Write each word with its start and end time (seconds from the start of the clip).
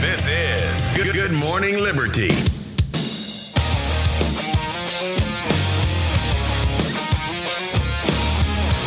This 0.00 0.28
is 0.28 0.84
Good, 0.94 1.14
Good 1.14 1.32
Morning 1.32 1.76
Liberty. 1.76 2.30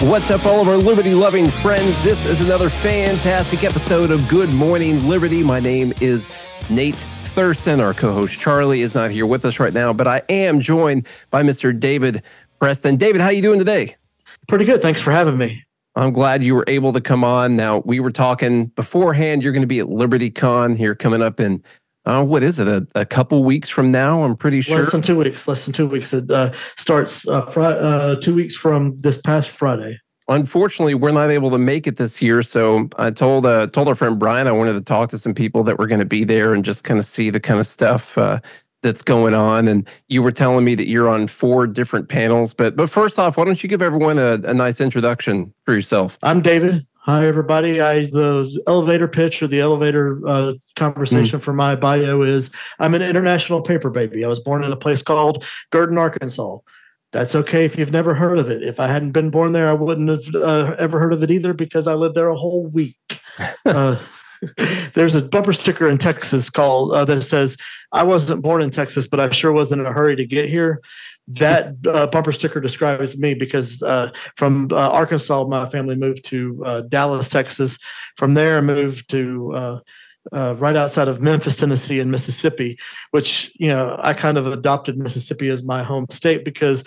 What's 0.07 0.29
up, 0.29 0.45
all 0.45 0.61
of 0.61 0.67
our 0.67 0.77
liberty 0.77 1.15
loving 1.15 1.49
friends? 1.49 2.01
This 2.03 2.23
is 2.25 2.39
another 2.41 2.69
fantastic 2.69 3.63
episode 3.63 4.11
of 4.11 4.27
Good 4.27 4.53
Morning 4.53 5.07
Liberty. 5.09 5.43
My 5.43 5.59
name 5.59 5.93
is 5.99 6.29
Nate 6.69 6.95
Thurston. 7.33 7.79
Our 7.79 7.95
co 7.95 8.13
host 8.13 8.39
Charlie 8.39 8.81
is 8.81 8.93
not 8.93 9.09
here 9.09 9.25
with 9.25 9.45
us 9.45 9.59
right 9.59 9.73
now, 9.73 9.91
but 9.91 10.07
I 10.07 10.21
am 10.29 10.59
joined 10.59 11.07
by 11.31 11.41
Mr. 11.41 11.77
David 11.77 12.21
Preston. 12.59 12.97
David, 12.97 13.19
how 13.19 13.27
are 13.27 13.33
you 13.33 13.41
doing 13.41 13.59
today? 13.59 13.95
Pretty 14.47 14.65
good. 14.65 14.81
Thanks 14.81 15.01
for 15.01 15.11
having 15.11 15.37
me. 15.37 15.63
I'm 15.95 16.13
glad 16.13 16.43
you 16.43 16.55
were 16.55 16.65
able 16.67 16.93
to 16.93 17.01
come 17.01 17.23
on. 17.23 17.55
Now, 17.55 17.79
we 17.79 17.99
were 17.99 18.11
talking 18.11 18.67
beforehand, 18.67 19.43
you're 19.43 19.51
going 19.51 19.61
to 19.61 19.67
be 19.67 19.79
at 19.79 19.89
Liberty 19.89 20.29
Con 20.29 20.75
here 20.75 20.95
coming 20.95 21.21
up 21.21 21.39
in 21.39 21.63
uh, 22.05 22.23
what 22.23 22.41
is 22.41 22.59
it? 22.59 22.67
A, 22.67 22.87
a 22.95 23.05
couple 23.05 23.43
weeks 23.43 23.69
from 23.69 23.91
now, 23.91 24.23
I'm 24.23 24.35
pretty 24.35 24.61
sure. 24.61 24.79
Less 24.79 24.91
than 24.91 25.01
two 25.01 25.17
weeks. 25.17 25.47
Less 25.47 25.65
than 25.65 25.73
two 25.73 25.87
weeks. 25.87 26.13
It 26.13 26.31
uh, 26.31 26.53
starts 26.77 27.27
uh, 27.27 27.45
fri- 27.45 27.65
uh, 27.65 28.15
two 28.15 28.33
weeks 28.33 28.55
from 28.55 28.99
this 29.01 29.17
past 29.17 29.49
Friday. 29.49 29.99
Unfortunately, 30.27 30.93
we're 30.93 31.11
not 31.11 31.29
able 31.29 31.51
to 31.51 31.57
make 31.57 31.87
it 31.87 31.97
this 31.97 32.21
year. 32.21 32.41
So 32.41 32.87
I 32.97 33.11
told 33.11 33.45
uh, 33.45 33.67
told 33.67 33.87
our 33.87 33.95
friend 33.95 34.17
Brian 34.17 34.47
I 34.47 34.51
wanted 34.51 34.73
to 34.73 34.81
talk 34.81 35.09
to 35.09 35.19
some 35.19 35.33
people 35.33 35.63
that 35.63 35.77
were 35.77 35.87
going 35.87 35.99
to 35.99 36.05
be 36.05 36.23
there 36.23 36.53
and 36.53 36.63
just 36.63 36.83
kind 36.83 36.99
of 36.99 37.05
see 37.05 37.29
the 37.29 37.39
kind 37.39 37.59
of 37.59 37.67
stuff 37.67 38.17
uh, 38.17 38.39
that's 38.81 39.01
going 39.01 39.33
on. 39.33 39.67
And 39.67 39.87
you 40.07 40.21
were 40.21 40.31
telling 40.31 40.65
me 40.65 40.75
that 40.75 40.87
you're 40.87 41.09
on 41.09 41.27
four 41.27 41.67
different 41.67 42.09
panels. 42.09 42.53
But 42.53 42.75
but 42.75 42.89
first 42.89 43.19
off, 43.19 43.37
why 43.37 43.45
don't 43.45 43.61
you 43.61 43.69
give 43.69 43.81
everyone 43.81 44.17
a, 44.17 44.33
a 44.43 44.53
nice 44.53 44.81
introduction 44.81 45.53
for 45.65 45.73
yourself? 45.73 46.17
I'm 46.23 46.41
David. 46.41 46.85
Hi, 47.03 47.25
everybody. 47.25 47.81
I 47.81 48.05
the 48.07 48.61
elevator 48.67 49.07
pitch 49.07 49.41
or 49.41 49.47
the 49.47 49.61
elevator 49.61 50.21
uh, 50.27 50.53
conversation 50.75 51.39
mm. 51.39 51.43
for 51.43 51.53
my 51.53 51.75
bio 51.75 52.21
is 52.21 52.49
I'm 52.79 52.93
an 52.93 53.01
international 53.01 53.61
paper 53.61 53.89
baby. 53.89 54.23
I 54.23 54.27
was 54.27 54.39
born 54.39 54.63
in 54.63 54.71
a 54.71 54.77
place 54.77 55.01
called 55.01 55.43
Gurdon, 55.71 55.97
Arkansas. 55.97 56.57
That's 57.11 57.33
okay 57.33 57.65
if 57.65 57.77
you've 57.77 57.91
never 57.91 58.13
heard 58.13 58.37
of 58.37 58.51
it. 58.51 58.61
If 58.61 58.79
I 58.79 58.85
hadn't 58.85 59.13
been 59.13 59.31
born 59.31 59.53
there, 59.53 59.67
I 59.67 59.73
wouldn't 59.73 60.09
have 60.09 60.35
uh, 60.35 60.75
ever 60.77 60.99
heard 60.99 61.13
of 61.13 61.23
it 61.23 61.31
either 61.31 61.53
because 61.53 61.87
I 61.87 61.95
lived 61.95 62.15
there 62.15 62.29
a 62.29 62.37
whole 62.37 62.67
week. 62.67 62.97
Uh, 63.65 63.97
there's 64.93 65.15
a 65.15 65.21
bumper 65.21 65.53
sticker 65.53 65.87
in 65.87 65.97
Texas 65.97 66.49
called 66.49 66.93
uh, 66.93 67.05
that 67.05 67.23
says, 67.23 67.57
"I 67.91 68.03
wasn't 68.03 68.41
born 68.41 68.61
in 68.61 68.71
Texas, 68.71 69.07
but 69.07 69.19
I 69.19 69.29
sure 69.31 69.51
wasn't 69.51 69.81
in 69.81 69.87
a 69.87 69.93
hurry 69.93 70.15
to 70.15 70.25
get 70.25 70.49
here." 70.49 70.81
That 71.27 71.75
uh, 71.87 72.07
bumper 72.07 72.31
sticker 72.31 72.59
describes 72.59 73.17
me 73.17 73.33
because 73.33 73.83
uh, 73.83 74.11
from 74.35 74.69
uh, 74.71 74.75
Arkansas, 74.75 75.45
my 75.45 75.69
family 75.69 75.95
moved 75.95 76.25
to 76.25 76.63
uh, 76.65 76.81
Dallas, 76.81 77.29
Texas. 77.29 77.77
From 78.17 78.33
there, 78.33 78.57
I 78.57 78.61
moved 78.61 79.09
to 79.11 79.53
uh, 79.53 79.79
uh, 80.31 80.55
right 80.57 80.75
outside 80.75 81.07
of 81.07 81.21
Memphis, 81.21 81.55
Tennessee, 81.55 81.99
and 81.99 82.11
Mississippi, 82.11 82.77
which, 83.11 83.51
you 83.55 83.69
know, 83.69 83.97
I 83.99 84.13
kind 84.13 84.37
of 84.37 84.47
adopted 84.47 84.97
Mississippi 84.97 85.49
as 85.49 85.63
my 85.63 85.83
home 85.83 86.07
state 86.09 86.43
because 86.45 86.83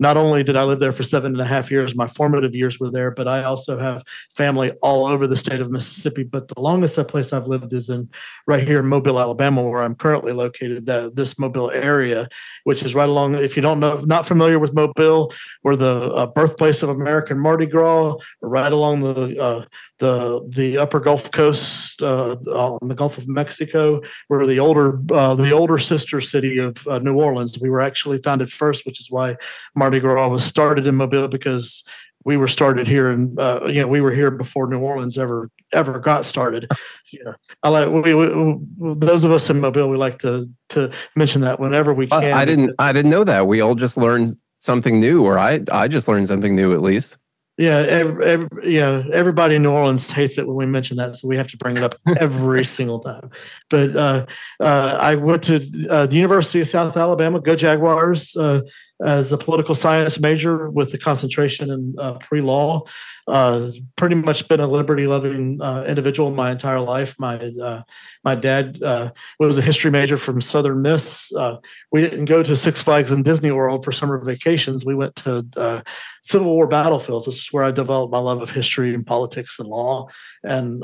not 0.00 0.16
only 0.16 0.42
did 0.42 0.56
I 0.56 0.64
live 0.64 0.80
there 0.80 0.94
for 0.94 1.02
seven 1.02 1.32
and 1.32 1.40
a 1.40 1.44
half 1.44 1.70
years, 1.70 1.94
my 1.94 2.08
formative 2.08 2.54
years 2.54 2.80
were 2.80 2.90
there, 2.90 3.10
but 3.10 3.28
I 3.28 3.44
also 3.44 3.78
have 3.78 4.02
family 4.34 4.70
all 4.82 5.06
over 5.06 5.26
the 5.26 5.36
state 5.36 5.60
of 5.60 5.70
Mississippi. 5.70 6.22
But 6.22 6.48
the 6.48 6.58
longest 6.60 6.98
place 7.06 7.34
I've 7.34 7.46
lived 7.46 7.72
is 7.74 7.90
in 7.90 8.08
right 8.46 8.66
here 8.66 8.80
in 8.80 8.86
Mobile, 8.86 9.20
Alabama, 9.20 9.62
where 9.62 9.82
I'm 9.82 9.94
currently 9.94 10.32
located. 10.32 10.86
The, 10.86 11.12
this 11.12 11.38
Mobile 11.38 11.70
area, 11.70 12.28
which 12.64 12.82
is 12.82 12.94
right 12.94 13.08
along. 13.08 13.34
If 13.34 13.56
you 13.56 13.62
don't 13.62 13.78
know, 13.78 14.00
not 14.06 14.26
familiar 14.26 14.58
with 14.58 14.72
Mobile, 14.72 15.32
we're 15.62 15.76
the 15.76 16.12
uh, 16.14 16.26
birthplace 16.28 16.82
of 16.82 16.88
American 16.88 17.38
Mardi 17.38 17.66
Gras, 17.66 18.16
right 18.40 18.72
along 18.72 19.00
the 19.00 19.38
uh, 19.40 19.64
the 19.98 20.40
the 20.48 20.78
Upper 20.78 21.00
Gulf 21.00 21.30
Coast 21.30 22.02
uh, 22.02 22.36
on 22.46 22.88
the 22.88 22.94
Gulf 22.94 23.18
of 23.18 23.28
Mexico. 23.28 24.00
We're 24.30 24.46
the 24.46 24.60
older 24.60 24.98
uh, 25.12 25.34
the 25.34 25.50
older 25.50 25.78
sister 25.78 26.22
city 26.22 26.56
of 26.56 26.86
uh, 26.88 27.00
New 27.00 27.16
Orleans. 27.16 27.58
We 27.60 27.68
were 27.68 27.82
actually 27.82 28.18
founded 28.22 28.50
first, 28.50 28.86
which 28.86 28.98
is 28.98 29.10
why 29.10 29.36
Mardi 29.76 29.89
Gras 29.98 30.28
was 30.28 30.44
started 30.44 30.86
in 30.86 30.94
Mobile 30.94 31.26
because 31.26 31.82
we 32.24 32.36
were 32.36 32.48
started 32.48 32.86
here 32.86 33.10
and 33.10 33.38
uh, 33.38 33.60
you 33.66 33.80
know 33.80 33.88
we 33.88 34.00
were 34.00 34.12
here 34.12 34.30
before 34.30 34.66
New 34.66 34.80
Orleans 34.80 35.18
ever 35.18 35.50
ever 35.72 35.98
got 35.98 36.24
started. 36.24 36.68
Yeah, 37.12 37.32
I 37.64 37.70
like 37.70 37.88
we, 37.88 38.14
we, 38.14 38.60
those 38.78 39.24
of 39.24 39.32
us 39.32 39.50
in 39.50 39.60
Mobile. 39.60 39.88
We 39.88 39.96
like 39.96 40.20
to 40.20 40.48
to 40.68 40.92
mention 41.16 41.40
that 41.40 41.58
whenever 41.58 41.92
we 41.92 42.06
can. 42.06 42.22
I 42.22 42.44
didn't 42.44 42.72
I 42.78 42.92
didn't 42.92 43.10
know 43.10 43.24
that. 43.24 43.48
We 43.48 43.60
all 43.60 43.74
just 43.74 43.96
learned 43.96 44.36
something 44.60 45.00
new, 45.00 45.24
or 45.24 45.36
I 45.36 45.58
I 45.72 45.88
just 45.88 46.06
learned 46.06 46.28
something 46.28 46.54
new 46.54 46.72
at 46.72 46.82
least. 46.82 47.18
Yeah, 47.60 47.76
every, 47.80 48.24
every, 48.24 48.74
yeah. 48.74 49.02
Everybody 49.12 49.56
in 49.56 49.62
New 49.62 49.70
Orleans 49.70 50.10
hates 50.10 50.38
it 50.38 50.46
when 50.46 50.56
we 50.56 50.64
mention 50.64 50.96
that, 50.96 51.16
so 51.16 51.28
we 51.28 51.36
have 51.36 51.48
to 51.48 51.58
bring 51.58 51.76
it 51.76 51.82
up 51.82 51.94
every 52.18 52.64
single 52.78 53.00
time. 53.00 53.28
But 53.68 53.94
uh, 53.94 54.24
uh, 54.58 54.96
I 54.98 55.16
went 55.16 55.44
to 55.44 55.56
uh, 55.90 56.06
the 56.06 56.16
University 56.16 56.62
of 56.62 56.68
South 56.68 56.96
Alabama, 56.96 57.38
go 57.38 57.54
Jaguars, 57.54 58.34
uh, 58.34 58.62
as 59.04 59.32
a 59.32 59.38
political 59.38 59.74
science 59.74 60.18
major 60.20 60.68
with 60.70 60.92
a 60.92 60.98
concentration 60.98 61.70
in 61.70 61.94
uh, 61.98 62.14
pre-law. 62.14 62.82
Uh, 63.26 63.70
pretty 63.96 64.14
much 64.14 64.46
been 64.48 64.60
a 64.60 64.66
liberty-loving 64.66 65.60
uh, 65.62 65.84
individual 65.86 66.30
my 66.30 66.50
entire 66.50 66.80
life. 66.80 67.14
My 67.18 67.36
uh, 67.36 67.82
my 68.24 68.34
dad 68.34 68.82
uh, 68.82 69.12
was 69.38 69.56
a 69.56 69.62
history 69.62 69.90
major 69.90 70.16
from 70.16 70.40
Southern 70.40 70.82
Miss. 70.82 71.32
Uh, 71.32 71.56
we 71.92 72.00
didn't 72.00 72.24
go 72.24 72.42
to 72.42 72.56
Six 72.56 72.82
Flags 72.82 73.10
and 73.10 73.24
Disney 73.24 73.52
World 73.52 73.84
for 73.84 73.92
summer 73.92 74.22
vacations. 74.22 74.84
We 74.84 74.94
went 74.94 75.16
to 75.16 75.84
Civil 76.22 76.52
War 76.52 76.66
battlefields. 76.66 77.49
Where 77.52 77.64
I 77.64 77.70
developed 77.70 78.12
my 78.12 78.18
love 78.18 78.42
of 78.42 78.50
history 78.50 78.94
and 78.94 79.06
politics 79.06 79.58
and 79.58 79.68
law. 79.68 80.08
And 80.42 80.76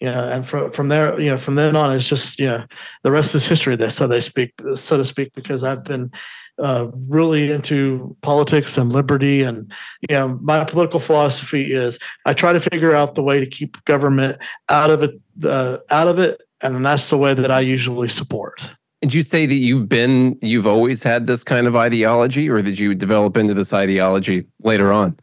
you 0.00 0.10
know, 0.10 0.28
and 0.28 0.46
from 0.46 0.72
from 0.72 0.88
there, 0.88 1.18
you 1.20 1.30
know, 1.30 1.38
from 1.38 1.54
then 1.54 1.76
on, 1.76 1.94
it's 1.96 2.08
just 2.08 2.38
you 2.38 2.46
know, 2.46 2.64
the 3.02 3.12
rest 3.12 3.34
is 3.34 3.46
history. 3.46 3.76
There, 3.76 3.90
so 3.90 4.06
they 4.06 4.20
speak, 4.20 4.52
so 4.74 4.96
to 4.96 5.04
speak, 5.04 5.34
because 5.34 5.62
I've 5.62 5.84
been 5.84 6.10
uh, 6.58 6.88
really 7.08 7.50
into 7.50 8.16
politics 8.22 8.76
and 8.76 8.92
liberty. 8.92 9.42
And 9.42 9.72
you 10.08 10.14
know, 10.14 10.38
my 10.42 10.64
political 10.64 11.00
philosophy 11.00 11.72
is 11.72 11.98
I 12.24 12.34
try 12.34 12.52
to 12.52 12.60
figure 12.60 12.94
out 12.94 13.14
the 13.14 13.22
way 13.22 13.40
to 13.40 13.46
keep 13.46 13.82
government 13.84 14.38
out 14.68 14.90
of 14.90 15.02
it, 15.02 15.20
uh, 15.44 15.78
out 15.90 16.08
of 16.08 16.18
it, 16.18 16.40
and 16.60 16.84
that's 16.84 17.10
the 17.10 17.18
way 17.18 17.34
that 17.34 17.50
I 17.50 17.60
usually 17.60 18.08
support. 18.08 18.68
Did 19.02 19.14
you 19.14 19.22
say 19.22 19.46
that 19.46 19.54
you've 19.54 19.88
been, 19.88 20.36
you've 20.42 20.66
always 20.66 21.04
had 21.04 21.28
this 21.28 21.44
kind 21.44 21.68
of 21.68 21.76
ideology, 21.76 22.50
or 22.50 22.60
did 22.62 22.78
you 22.80 22.96
develop 22.96 23.36
into 23.36 23.54
this 23.54 23.72
ideology 23.72 24.44
later 24.62 24.92
on? 24.92 25.16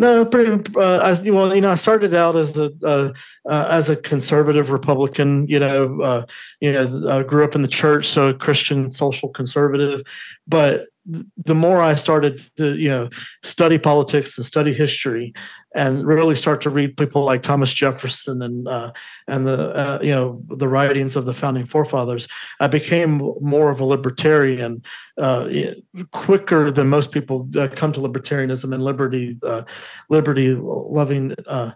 No, 0.00 0.24
pretty. 0.24 0.52
Uh, 0.76 0.98
I, 0.98 1.30
well, 1.30 1.52
you 1.52 1.60
know, 1.60 1.72
I 1.72 1.74
started 1.74 2.14
out 2.14 2.36
as 2.36 2.56
a 2.56 2.70
uh, 2.84 3.12
uh, 3.48 3.68
as 3.68 3.88
a 3.88 3.96
conservative 3.96 4.70
Republican. 4.70 5.48
You 5.48 5.58
know, 5.58 6.00
uh, 6.00 6.26
you 6.60 6.72
know, 6.72 7.10
I 7.10 7.24
grew 7.24 7.44
up 7.44 7.56
in 7.56 7.62
the 7.62 7.68
church, 7.68 8.06
so 8.08 8.32
Christian 8.32 8.92
social 8.92 9.28
conservative. 9.28 10.02
But 10.46 10.86
the 11.44 11.54
more 11.54 11.80
I 11.80 11.94
started 11.94 12.42
to, 12.56 12.76
you 12.76 12.88
know, 12.88 13.08
study 13.42 13.78
politics 13.78 14.36
and 14.36 14.46
study 14.46 14.74
history, 14.74 15.32
and 15.74 16.06
really 16.06 16.34
start 16.34 16.60
to 16.62 16.70
read 16.70 16.96
people 16.96 17.24
like 17.24 17.42
Thomas 17.42 17.72
Jefferson 17.72 18.42
and 18.42 18.68
uh, 18.68 18.92
and 19.26 19.46
the 19.46 19.74
uh, 19.74 19.98
you 20.02 20.10
know 20.10 20.42
the 20.48 20.68
writings 20.68 21.16
of 21.16 21.24
the 21.24 21.34
founding 21.34 21.66
forefathers, 21.66 22.28
I 22.60 22.66
became 22.66 23.18
more 23.40 23.70
of 23.70 23.80
a 23.80 23.84
libertarian 23.84 24.82
uh, 25.18 25.48
quicker 26.12 26.70
than 26.70 26.88
most 26.88 27.12
people 27.12 27.48
come 27.74 27.92
to 27.92 28.00
libertarianism 28.00 28.72
and 28.72 28.82
liberty 28.82 29.38
uh, 29.42 29.62
liberty 30.08 30.54
loving 30.54 31.34
uh, 31.46 31.72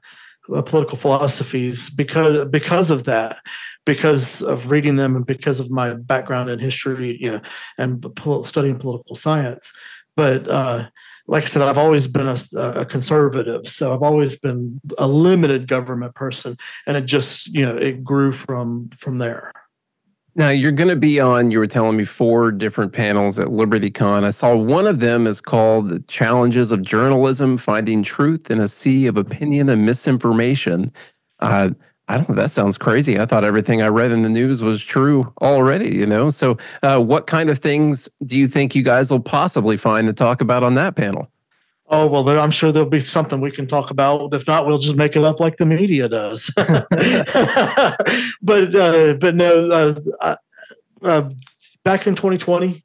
political 0.47 0.99
philosophies 0.99 1.89
because 1.89 2.49
because 2.49 2.91
of 2.91 3.05
that 3.05 3.39
because 3.85 4.43
of 4.43 4.71
reading 4.71 4.97
them 4.97 5.17
and 5.17 5.27
because 5.27 5.61
of 5.61 5.71
my 5.71 5.95
background 5.95 6.49
in 6.51 6.59
history 6.59 7.17
you 7.21 7.33
know, 7.33 7.41
and 7.79 8.07
studying 8.45 8.79
political 8.79 9.17
science. 9.17 9.73
But 10.15 10.49
uh, 10.49 10.89
like 11.27 11.45
I 11.45 11.47
said, 11.47 11.63
I've 11.63 11.79
always 11.79 12.07
been 12.07 12.29
a, 12.29 12.39
a, 12.59 12.85
conservative, 12.85 13.67
so 13.69 13.95
I've 13.95 14.03
always 14.03 14.39
been 14.39 14.81
a 14.99 15.07
limited 15.07 15.69
government 15.69 16.15
person, 16.15 16.57
and 16.87 16.97
it 16.97 17.07
just 17.07 17.47
you 17.49 17.65
know 17.65 17.77
it 17.77 18.05
grew 18.05 18.33
from 18.33 18.91
from 18.99 19.19
there. 19.19 19.53
Now 20.35 20.49
you're 20.49 20.73
going 20.73 20.89
to 20.89 20.97
be 20.97 21.21
on. 21.21 21.51
You 21.51 21.59
were 21.59 21.67
telling 21.67 21.97
me 21.97 22.05
four 22.05 22.53
different 22.53 22.93
panels 22.93 23.39
at 23.39 23.49
LibertyCon. 23.49 24.25
I 24.25 24.31
saw 24.31 24.57
one 24.57 24.87
of 24.87 25.01
them 25.01 25.27
is 25.27 25.41
called 25.41 25.91
"The 25.91 26.01
Challenges 26.09 26.73
of 26.73 26.83
Journalism: 26.83 27.59
Finding 27.59 28.03
Truth 28.03 28.51
in 28.51 28.59
a 28.59 28.69
Sea 28.69 29.07
of 29.07 29.17
Opinion 29.17 29.69
and 29.69 29.85
Misinformation." 29.85 30.91
Uh, 31.41 31.71
I 32.09 32.17
don't 32.17 32.29
know. 32.31 32.35
That 32.35 32.51
sounds 32.51 32.79
crazy. 32.79 33.19
I 33.19 33.27
thought 33.27 33.45
everything 33.45 33.83
I 33.83 33.89
read 33.89 34.11
in 34.11 34.23
the 34.23 34.29
news 34.29 34.63
was 34.63 34.83
true 34.83 35.33
already. 35.43 35.95
You 35.95 36.07
know. 36.07 36.31
So, 36.31 36.57
uh, 36.83 36.99
what 36.99 37.27
kind 37.27 37.51
of 37.51 37.59
things 37.59 38.09
do 38.25 38.39
you 38.39 38.49
think 38.49 38.75
you 38.75 38.83
guys 38.83 39.11
will 39.11 39.21
possibly 39.21 39.77
find 39.77 40.07
to 40.09 40.15
talk 40.15 40.41
about 40.41 40.63
on 40.63 40.75
that 40.77 40.97
panel? 40.97 41.32
Oh 41.95 42.07
well, 42.07 42.27
I'm 42.27 42.51
sure 42.51 42.73
there'll 42.73 42.89
be 42.89 43.01
something 43.01 43.43
we 43.43 43.51
can 43.51 43.67
talk 43.67 43.91
about. 43.91 44.33
If 44.33 44.47
not, 44.47 44.67
we'll 44.67 44.79
just 44.79 44.97
make 44.97 45.15
it 45.15 45.25
up 45.25 45.41
like 45.41 45.59
the 45.59 45.67
media 45.67 46.09
does. 46.09 46.51
but 46.57 46.87
uh, 48.75 49.13
but 49.21 49.35
no, 49.35 49.95
uh, 50.23 50.37
uh, 51.03 51.31
back 51.85 52.07
in 52.07 52.15
2020, 52.15 52.83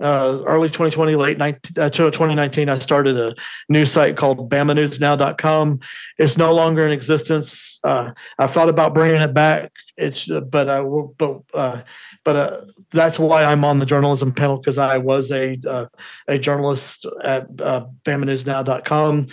uh, 0.00 0.42
early 0.46 0.68
2020, 0.68 1.16
late 1.16 1.38
19, 1.38 1.82
uh, 1.82 1.90
2019, 1.90 2.68
I 2.68 2.78
started 2.78 3.18
a 3.18 3.34
new 3.68 3.84
site 3.84 4.16
called 4.16 4.48
BamaNewsNow.com. 4.50 5.80
It's 6.18 6.36
no 6.36 6.54
longer 6.54 6.86
in 6.86 6.92
existence. 6.92 7.80
Uh, 7.82 8.12
I've 8.38 8.52
thought 8.52 8.68
about 8.68 8.94
bringing 8.94 9.20
it 9.20 9.34
back. 9.34 9.72
It's 9.96 10.26
but 10.26 10.68
I 10.68 10.80
but 10.82 11.40
uh, 11.54 11.82
but 12.24 12.36
uh, 12.36 12.60
that's 12.90 13.18
why 13.18 13.44
I'm 13.44 13.64
on 13.64 13.78
the 13.78 13.86
journalism 13.86 14.32
panel 14.32 14.58
because 14.58 14.78
I 14.78 14.98
was 14.98 15.30
a 15.32 15.58
uh, 15.66 15.86
a 16.28 16.38
journalist 16.38 17.06
at 17.24 17.48
uh, 17.60 17.86
BamaNewsNow.com. 18.04 19.28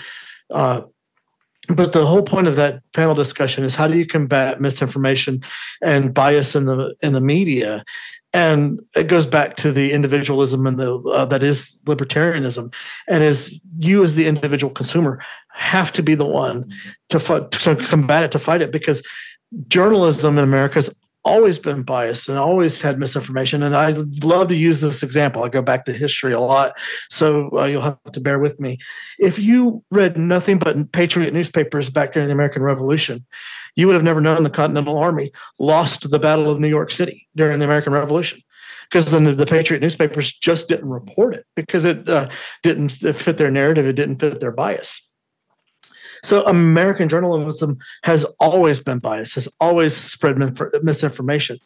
Uh, 0.50 0.81
but 1.68 1.94
the 1.94 2.06
whole 2.06 2.21
point 2.21 2.47
of 2.47 2.56
that 2.57 2.81
panel 2.94 3.15
discussion 3.15 3.63
is 3.63 3.75
how 3.75 3.88
do 3.88 3.97
you 3.97 4.06
combat 4.06 4.61
misinformation 4.61 5.44
and 5.81 6.13
bias 6.13 6.56
in 6.56 6.65
the 6.65 6.95
in 7.01 7.13
the 7.13 7.21
media 7.21 7.83
and 8.35 8.81
it 8.97 9.07
goes 9.07 9.25
back 9.25 9.55
to 9.55 9.71
the 9.71 9.93
individualism 9.93 10.67
and 10.67 10.77
the 10.77 10.99
uh, 10.99 11.23
that 11.23 11.41
is 11.41 11.79
libertarianism. 11.85 12.73
And 13.07 13.23
as 13.23 13.57
you 13.79 14.03
as 14.03 14.15
the 14.15 14.27
individual 14.27 14.73
consumer 14.73 15.23
have 15.53 15.93
to 15.93 16.03
be 16.03 16.15
the 16.15 16.25
one 16.25 16.69
to, 17.09 17.47
to 17.49 17.75
combat 17.77 18.23
it 18.23 18.31
to 18.33 18.39
fight 18.39 18.61
it 18.61 18.71
because 18.71 19.01
journalism 19.69 20.37
in 20.37 20.43
america 20.43 20.75
has 20.75 20.89
always 21.25 21.57
been 21.57 21.81
biased 21.81 22.30
and 22.30 22.38
always 22.38 22.81
had 22.81 23.00
misinformation. 23.00 23.63
And 23.63 23.75
I 23.75 23.89
love 24.24 24.48
to 24.50 24.56
use 24.56 24.80
this 24.80 25.04
example. 25.04 25.44
I 25.44 25.50
go 25.50 25.62
back 25.62 25.86
to 25.86 25.94
history 25.94 26.33
a 26.33 26.39
lot, 26.39 26.74
so 27.10 27.50
uh, 27.57 27.66
you'll 27.66 27.81
have 27.81 27.98
to 28.13 28.22
bear 28.22 28.39
with 28.39 28.60
me. 28.60 28.77
If 29.19 29.39
you 29.39 29.83
read 29.89 30.18
nothing 30.18 30.60
but 30.60 30.92
patriot 30.92 31.33
newspapers 31.33 31.89
back 31.89 32.13
during 32.13 32.27
the 32.27 32.33
American 32.33 32.62
Revolution, 32.62 33.25
you 33.75 33.88
would 33.88 33.95
have 33.95 34.04
never 34.04 34.22
known 34.22 34.44
the 34.44 34.50
Continental 34.50 34.98
Army 34.98 35.31
lost 35.60 36.10
the 36.10 36.19
Battle 36.19 36.50
of 36.50 36.60
New 36.60 36.69
York 36.69 36.92
City 36.92 37.28
during 37.36 37.60
the 37.60 37.66
American 37.66 37.92
Revolution. 37.92 38.39
Because 38.89 39.10
then 39.10 39.36
the, 39.36 39.45
Patriot 39.48 39.80
newspapers 39.80 40.31
just 40.31 40.69
didn't 40.69 40.88
report 40.88 41.33
it 41.33 41.45
because 41.56 41.86
it 41.86 42.07
uh, 42.07 42.30
didn't 42.62 42.89
fit 42.89 43.38
their 43.38 43.50
narrative, 43.50 43.88
it 43.88 43.94
didn't 43.94 44.19
fit 44.19 44.39
their 44.39 44.51
bias. 44.51 45.05
So 46.25 46.44
American 46.45 47.07
journalism 47.07 47.77
has 48.04 48.25
always 48.39 48.80
been 48.80 49.00
biased, 49.00 49.36
has 49.36 49.48
always 49.60 49.95
spread 49.95 50.38
misinformation. 50.83 51.60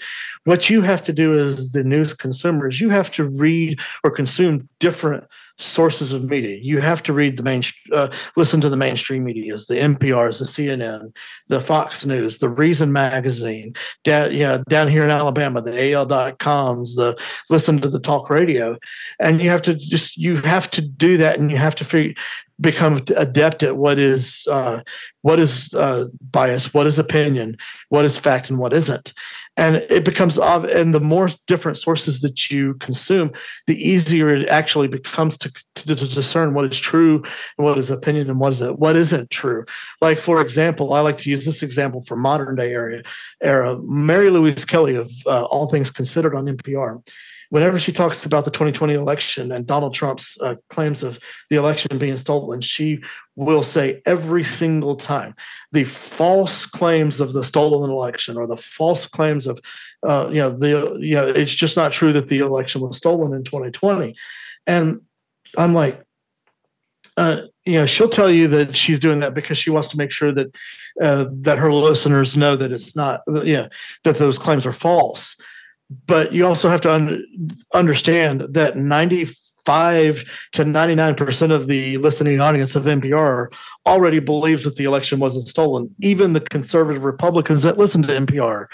What 0.44 0.70
you 0.70 0.82
have 0.82 1.02
to 1.04 1.14
do 1.14 1.40
as 1.40 1.72
the 1.72 1.84
news 1.84 2.14
consumers, 2.14 2.82
you 2.82 2.90
have 2.90 3.10
to 3.12 3.24
read 3.24 3.80
or 4.04 4.12
consume 4.12 4.68
different 4.80 5.24
sources 5.60 6.14
of 6.14 6.24
media. 6.24 6.58
You 6.62 6.80
have 6.82 7.04
to 7.04 7.14
read 7.14 7.38
the 7.38 7.44
main, 7.44 7.64
uh, 7.94 8.10
listen 8.36 8.62
to 8.62 8.70
the 8.70 8.78
mainstream 8.78 9.24
medias, 9.26 9.68
the 9.68 9.76
NPRs, 9.76 10.40
the 10.40 10.46
CNN, 10.46 11.14
the 11.48 11.60
Fox 11.62 12.06
News, 12.06 12.40
the 12.40 12.50
Reason 12.50 12.92
Magazine, 12.92 13.74
down, 14.04 14.32
you 14.32 14.40
know, 14.40 14.64
down 14.70 14.88
here 14.88 15.04
in 15.04 15.10
Alabama, 15.10 15.62
the 15.62 15.94
AL.coms, 15.94 16.96
the 16.96 17.20
listen 17.50 17.80
to 17.82 17.90
the 17.90 18.00
talk 18.00 18.30
radio, 18.30 18.78
and 19.20 19.42
you 19.42 19.50
have 19.50 19.62
to 19.64 19.76
just 19.76 20.18
you 20.18 20.38
have 20.38 20.72
to 20.72 20.82
do 20.82 21.18
that, 21.18 21.38
and 21.38 21.52
you 21.52 21.58
have 21.58 21.76
to 21.76 21.86
figure, 21.86 22.14
become 22.62 23.02
adept 23.16 23.64
at 23.64 23.78
what 23.78 24.00
is 24.00 24.48
uh, 24.50 24.82
what 25.22 25.40
is 25.40 25.74
uh, 25.74 26.06
bias, 26.32 26.74
what 26.74 26.88
is 26.88 27.00
opinion, 27.00 27.58
what 27.90 28.06
is 28.06 28.18
fact, 28.18 28.50
and 28.50 28.60
what 28.60 28.74
isn't. 28.74 29.14
And 29.58 29.76
it 29.76 30.06
becomes 30.06 30.38
and 30.38 30.94
the 30.94 31.00
more 31.00 31.30
different 31.48 31.78
sources 31.78 32.22
that 32.22 32.50
you 32.50 32.76
consume, 32.76 33.32
the 33.68 33.76
easier 33.76 34.34
it 34.34 34.48
actually 34.48 34.88
becomes 34.88 35.38
to, 35.40 35.52
to, 35.76 35.96
to 35.96 36.08
discern 36.08 36.54
what 36.54 36.66
is 36.72 36.80
true 36.80 37.24
and 37.58 37.68
what 37.68 37.78
is 37.78 37.90
opinion 37.90 38.30
and 38.30 38.40
what 38.40 38.54
is 38.54 38.62
it, 38.62 38.80
what 38.80 38.96
isn't 38.96 39.30
true. 39.30 39.66
Like 40.02 40.20
for 40.20 40.42
example, 40.42 40.94
I 40.94 41.02
like 41.02 41.18
to 41.20 41.30
use 41.30 41.46
this 41.46 41.62
example 41.62 42.04
for 42.08 42.16
modern 42.16 42.56
day 42.56 42.72
area 42.72 43.04
era. 43.42 43.78
Mary 43.82 44.30
Louise 44.30 44.64
Kelly 44.66 44.96
of 44.96 45.12
uh, 45.26 45.44
All 45.44 45.70
Things 45.70 45.92
Considered 45.92 46.36
on 46.36 46.46
NPR 46.46 47.02
whenever 47.50 47.80
she 47.80 47.92
talks 47.92 48.26
about 48.26 48.46
the 48.46 48.52
2020 48.52 48.94
election 48.94 49.52
and 49.52 49.66
Donald 49.66 49.94
Trump's 49.94 50.38
uh, 50.42 50.56
claims 50.70 51.04
of 51.04 51.20
the 51.50 51.56
election 51.56 51.98
being 51.98 52.18
stolen, 52.18 52.62
she 52.62 53.04
will 53.36 53.64
say 53.64 54.02
every 54.06 54.44
single 54.44 54.96
time 54.96 55.34
the 55.72 55.84
false 55.84 56.66
claims 56.66 57.20
of 57.20 57.34
the 57.34 57.44
stolen 57.44 57.90
election 57.90 58.38
or 58.38 58.48
the 58.48 58.58
false 58.58 59.06
claims 59.06 59.48
of, 59.48 59.60
uh, 60.08 60.30
you 60.30 60.38
know, 60.38 60.56
the 60.58 60.98
you 61.00 61.16
know, 61.16 61.28
it's 61.28 61.54
just 61.54 61.76
not 61.76 61.92
true 61.92 62.14
that 62.14 62.28
the 62.28 62.40
election 62.40 62.82
was 62.82 62.98
stolen 62.98 63.34
in 63.34 63.44
2020, 63.44 64.16
and 64.66 65.02
I'm 65.58 65.74
like. 65.74 66.04
Uh, 67.18 67.48
you 67.66 67.74
know, 67.74 67.86
she'll 67.86 68.08
tell 68.08 68.32
you 68.32 68.48
that 68.48 68.78
she's 68.78 68.98
doing 68.98 69.20
that 69.20 69.34
because 69.34 69.58
she 69.58 69.70
wants 69.70 69.90
to 69.90 69.98
make 69.98 70.10
sure 70.10 70.32
that 70.32 70.56
uh, 71.02 71.26
that 71.30 71.58
her 71.58 71.74
listeners 71.74 72.38
know 72.38 72.56
that 72.56 72.72
it's 72.72 72.96
not, 72.96 73.20
you 73.28 73.54
know, 73.54 73.70
that 74.06 74.18
those 74.18 74.38
claims 74.38 74.66
are 74.66 74.72
false 74.72 75.36
but 76.06 76.34
you 76.34 76.46
also 76.46 76.70
have 76.70 76.82
to 76.82 76.94
un- 76.94 77.26
understand 77.74 78.42
that 78.50 78.78
95 78.78 80.24
to 80.54 80.64
99% 80.64 81.52
of 81.52 81.68
the 81.68 81.98
listening 81.98 82.40
audience 82.40 82.76
of 82.76 82.84
NPR 82.84 83.48
already 83.86 84.20
believes 84.20 84.64
that 84.64 84.76
the 84.76 84.84
election 84.84 85.20
wasn't 85.20 85.48
stolen. 85.48 85.94
Even 86.02 86.34
the 86.34 86.42
conservative 86.42 87.04
Republicans 87.04 87.64
that 87.64 87.78
listen 87.78 88.04
to 88.04 88.08
NPR 88.10 88.68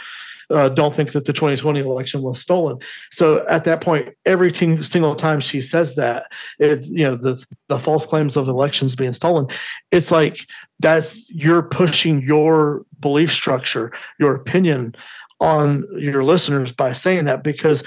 uh, 0.49 0.69
don't 0.69 0.95
think 0.95 1.11
that 1.13 1.25
the 1.25 1.33
2020 1.33 1.79
election 1.79 2.21
was 2.21 2.39
stolen. 2.39 2.77
So 3.11 3.45
at 3.47 3.63
that 3.63 3.81
point, 3.81 4.13
every 4.25 4.51
t- 4.51 4.81
single 4.83 5.15
time 5.15 5.39
she 5.39 5.61
says 5.61 5.95
that, 5.95 6.31
it's 6.59 6.87
you 6.87 7.03
know 7.03 7.15
the 7.15 7.43
the 7.67 7.79
false 7.79 8.05
claims 8.05 8.37
of 8.37 8.47
elections 8.47 8.95
being 8.95 9.13
stolen. 9.13 9.47
It's 9.91 10.11
like 10.11 10.45
that's 10.79 11.27
you're 11.29 11.63
pushing 11.63 12.21
your 12.21 12.85
belief 12.99 13.31
structure, 13.33 13.91
your 14.19 14.35
opinion 14.35 14.95
on 15.39 15.85
your 15.97 16.23
listeners 16.23 16.71
by 16.71 16.93
saying 16.93 17.25
that 17.25 17.43
because 17.43 17.83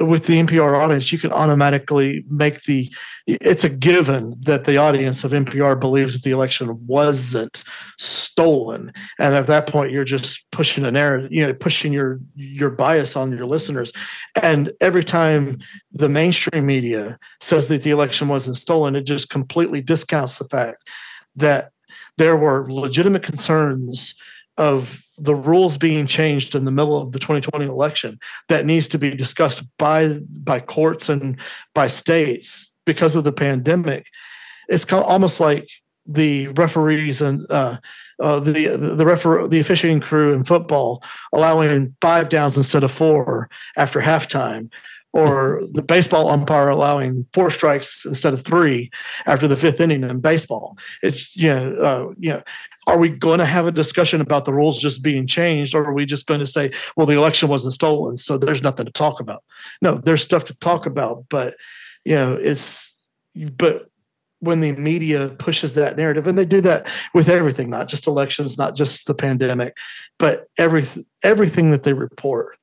with 0.00 0.26
the 0.26 0.40
NPR 0.40 0.80
audience, 0.80 1.10
you 1.12 1.18
can 1.18 1.32
automatically 1.32 2.24
make 2.28 2.62
the 2.62 2.92
it's 3.26 3.64
a 3.64 3.68
given 3.68 4.34
that 4.42 4.64
the 4.64 4.76
audience 4.76 5.24
of 5.24 5.32
NPR 5.32 5.78
believes 5.78 6.14
that 6.14 6.22
the 6.22 6.30
election 6.30 6.86
wasn't 6.86 7.62
stolen. 7.98 8.92
And 9.18 9.34
at 9.34 9.48
that 9.48 9.66
point, 9.66 9.90
you're 9.90 10.04
just 10.04 10.50
pushing 10.50 10.84
a 10.84 10.90
narrative, 10.90 11.32
you 11.32 11.46
know, 11.46 11.52
pushing 11.52 11.92
your 11.92 12.20
your 12.36 12.70
bias 12.70 13.16
on 13.16 13.36
your 13.36 13.46
listeners. 13.46 13.92
And 14.40 14.72
every 14.80 15.04
time 15.04 15.58
the 15.92 16.08
mainstream 16.08 16.66
media 16.66 17.18
says 17.40 17.68
that 17.68 17.82
the 17.82 17.90
election 17.90 18.28
wasn't 18.28 18.56
stolen, 18.56 18.96
it 18.96 19.02
just 19.02 19.30
completely 19.30 19.80
discounts 19.80 20.38
the 20.38 20.44
fact 20.44 20.84
that 21.36 21.70
there 22.18 22.36
were 22.36 22.70
legitimate 22.72 23.22
concerns 23.22 24.14
of 24.56 25.00
the 25.18 25.34
rules 25.34 25.76
being 25.76 26.06
changed 26.06 26.54
in 26.54 26.64
the 26.64 26.70
middle 26.70 27.00
of 27.00 27.12
the 27.12 27.18
2020 27.18 27.66
election 27.66 28.18
that 28.48 28.66
needs 28.66 28.88
to 28.88 28.98
be 28.98 29.10
discussed 29.10 29.62
by 29.78 30.18
by 30.42 30.60
courts 30.60 31.08
and 31.08 31.38
by 31.74 31.88
states 31.88 32.70
because 32.86 33.16
of 33.16 33.24
the 33.24 33.32
pandemic 33.32 34.06
it's 34.68 34.84
kind 34.84 35.02
of 35.02 35.10
almost 35.10 35.40
like 35.40 35.68
the 36.06 36.48
referees 36.48 37.20
and 37.20 37.46
uh, 37.50 37.76
uh, 38.20 38.40
the 38.40 38.68
the 38.76 39.04
refer 39.04 39.46
the 39.46 39.60
officiating 39.60 40.00
crew 40.00 40.32
in 40.32 40.44
football 40.44 41.02
allowing 41.32 41.94
five 42.00 42.28
downs 42.28 42.56
instead 42.56 42.82
of 42.82 42.90
four 42.90 43.48
after 43.76 44.00
halftime 44.00 44.70
or 45.12 45.62
the 45.72 45.82
baseball 45.82 46.28
umpire 46.28 46.68
allowing 46.68 47.26
four 47.32 47.50
strikes 47.50 48.04
instead 48.04 48.34
of 48.34 48.44
three 48.44 48.90
after 49.26 49.48
the 49.48 49.56
fifth 49.56 49.80
inning 49.80 50.04
in 50.04 50.20
baseball. 50.20 50.76
It's 51.02 51.34
you 51.34 51.48
know, 51.48 51.72
uh, 51.74 52.14
you 52.18 52.30
know, 52.30 52.42
are 52.88 52.96
we 52.96 53.10
going 53.10 53.38
to 53.38 53.44
have 53.44 53.66
a 53.66 53.72
discussion 53.72 54.22
about 54.22 54.46
the 54.46 54.52
rules 54.52 54.80
just 54.80 55.02
being 55.02 55.26
changed, 55.26 55.74
or 55.74 55.84
are 55.84 55.92
we 55.92 56.06
just 56.06 56.26
going 56.26 56.40
to 56.40 56.46
say, 56.46 56.72
well, 56.96 57.06
the 57.06 57.16
election 57.16 57.48
wasn't 57.48 57.74
stolen, 57.74 58.16
so 58.16 58.38
there's 58.38 58.62
nothing 58.62 58.86
to 58.86 58.92
talk 58.92 59.20
about? 59.20 59.44
No, 59.82 59.96
there's 59.96 60.22
stuff 60.22 60.46
to 60.46 60.54
talk 60.54 60.86
about, 60.86 61.26
but 61.28 61.54
you 62.06 62.14
know, 62.14 62.34
it's 62.34 62.90
but 63.34 63.90
when 64.40 64.60
the 64.60 64.72
media 64.72 65.28
pushes 65.38 65.74
that 65.74 65.98
narrative 65.98 66.26
and 66.26 66.38
they 66.38 66.46
do 66.46 66.60
that 66.62 66.86
with 67.12 67.28
everything 67.28 67.68
not 67.68 67.88
just 67.88 68.06
elections 68.06 68.56
not 68.56 68.76
just 68.76 69.06
the 69.06 69.14
pandemic 69.14 69.76
but 70.16 70.46
every 70.58 70.86
everything 71.24 71.72
that 71.72 71.82
they 71.82 71.92
report 71.92 72.56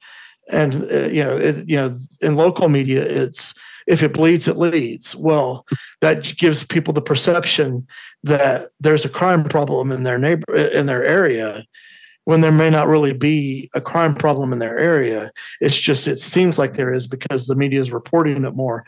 and 0.49 0.89
uh, 0.89 1.07
you 1.07 1.21
know 1.21 1.35
it, 1.35 1.67
you 1.67 1.75
know 1.75 1.99
in 2.21 2.35
local 2.35 2.69
media 2.69 3.01
it's 3.01 3.53
if 3.87 4.01
it 4.01 4.13
bleeds 4.13 4.47
it 4.47 4.57
leads 4.57 5.15
well 5.15 5.65
that 6.01 6.37
gives 6.37 6.63
people 6.63 6.93
the 6.93 7.01
perception 7.01 7.87
that 8.23 8.69
there's 8.79 9.05
a 9.05 9.09
crime 9.09 9.43
problem 9.43 9.91
in 9.91 10.03
their 10.03 10.17
neighbor 10.17 10.55
in 10.55 10.85
their 10.85 11.03
area 11.03 11.63
when 12.25 12.41
there 12.41 12.51
may 12.51 12.69
not 12.69 12.87
really 12.87 13.13
be 13.13 13.69
a 13.73 13.81
crime 13.81 14.15
problem 14.15 14.51
in 14.51 14.59
their 14.59 14.77
area. 14.77 15.31
It's 15.61 15.77
just 15.77 16.07
it 16.07 16.19
seems 16.19 16.59
like 16.59 16.73
there 16.73 16.93
is 16.93 17.07
because 17.07 17.45
the 17.45 17.55
media 17.55 17.79
is 17.79 17.91
reporting 17.91 18.43
it 18.43 18.55
more 18.55 18.85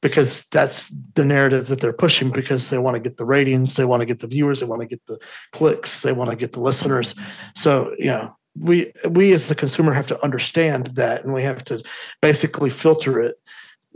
because 0.00 0.46
that's 0.50 0.88
the 1.14 1.24
narrative 1.24 1.68
that 1.68 1.80
they're 1.80 1.92
pushing 1.92 2.30
because 2.30 2.70
they 2.70 2.78
want 2.78 2.94
to 2.94 3.00
get 3.00 3.16
the 3.16 3.24
ratings, 3.24 3.74
they 3.74 3.84
want 3.84 4.00
to 4.00 4.06
get 4.06 4.20
the 4.20 4.26
viewers, 4.26 4.60
they 4.60 4.66
want 4.66 4.80
to 4.80 4.86
get 4.86 5.04
the 5.06 5.18
clicks, 5.52 6.00
they 6.00 6.12
want 6.12 6.30
to 6.30 6.36
get 6.36 6.52
the 6.52 6.60
listeners. 6.60 7.14
So, 7.56 7.94
you 7.98 8.06
know, 8.06 8.36
we 8.58 8.92
we 9.08 9.32
as 9.32 9.48
the 9.48 9.54
consumer 9.54 9.92
have 9.92 10.06
to 10.08 10.24
understand 10.24 10.88
that 10.94 11.24
and 11.24 11.34
we 11.34 11.42
have 11.42 11.64
to 11.66 11.82
basically 12.22 12.70
filter 12.70 13.20
it 13.20 13.36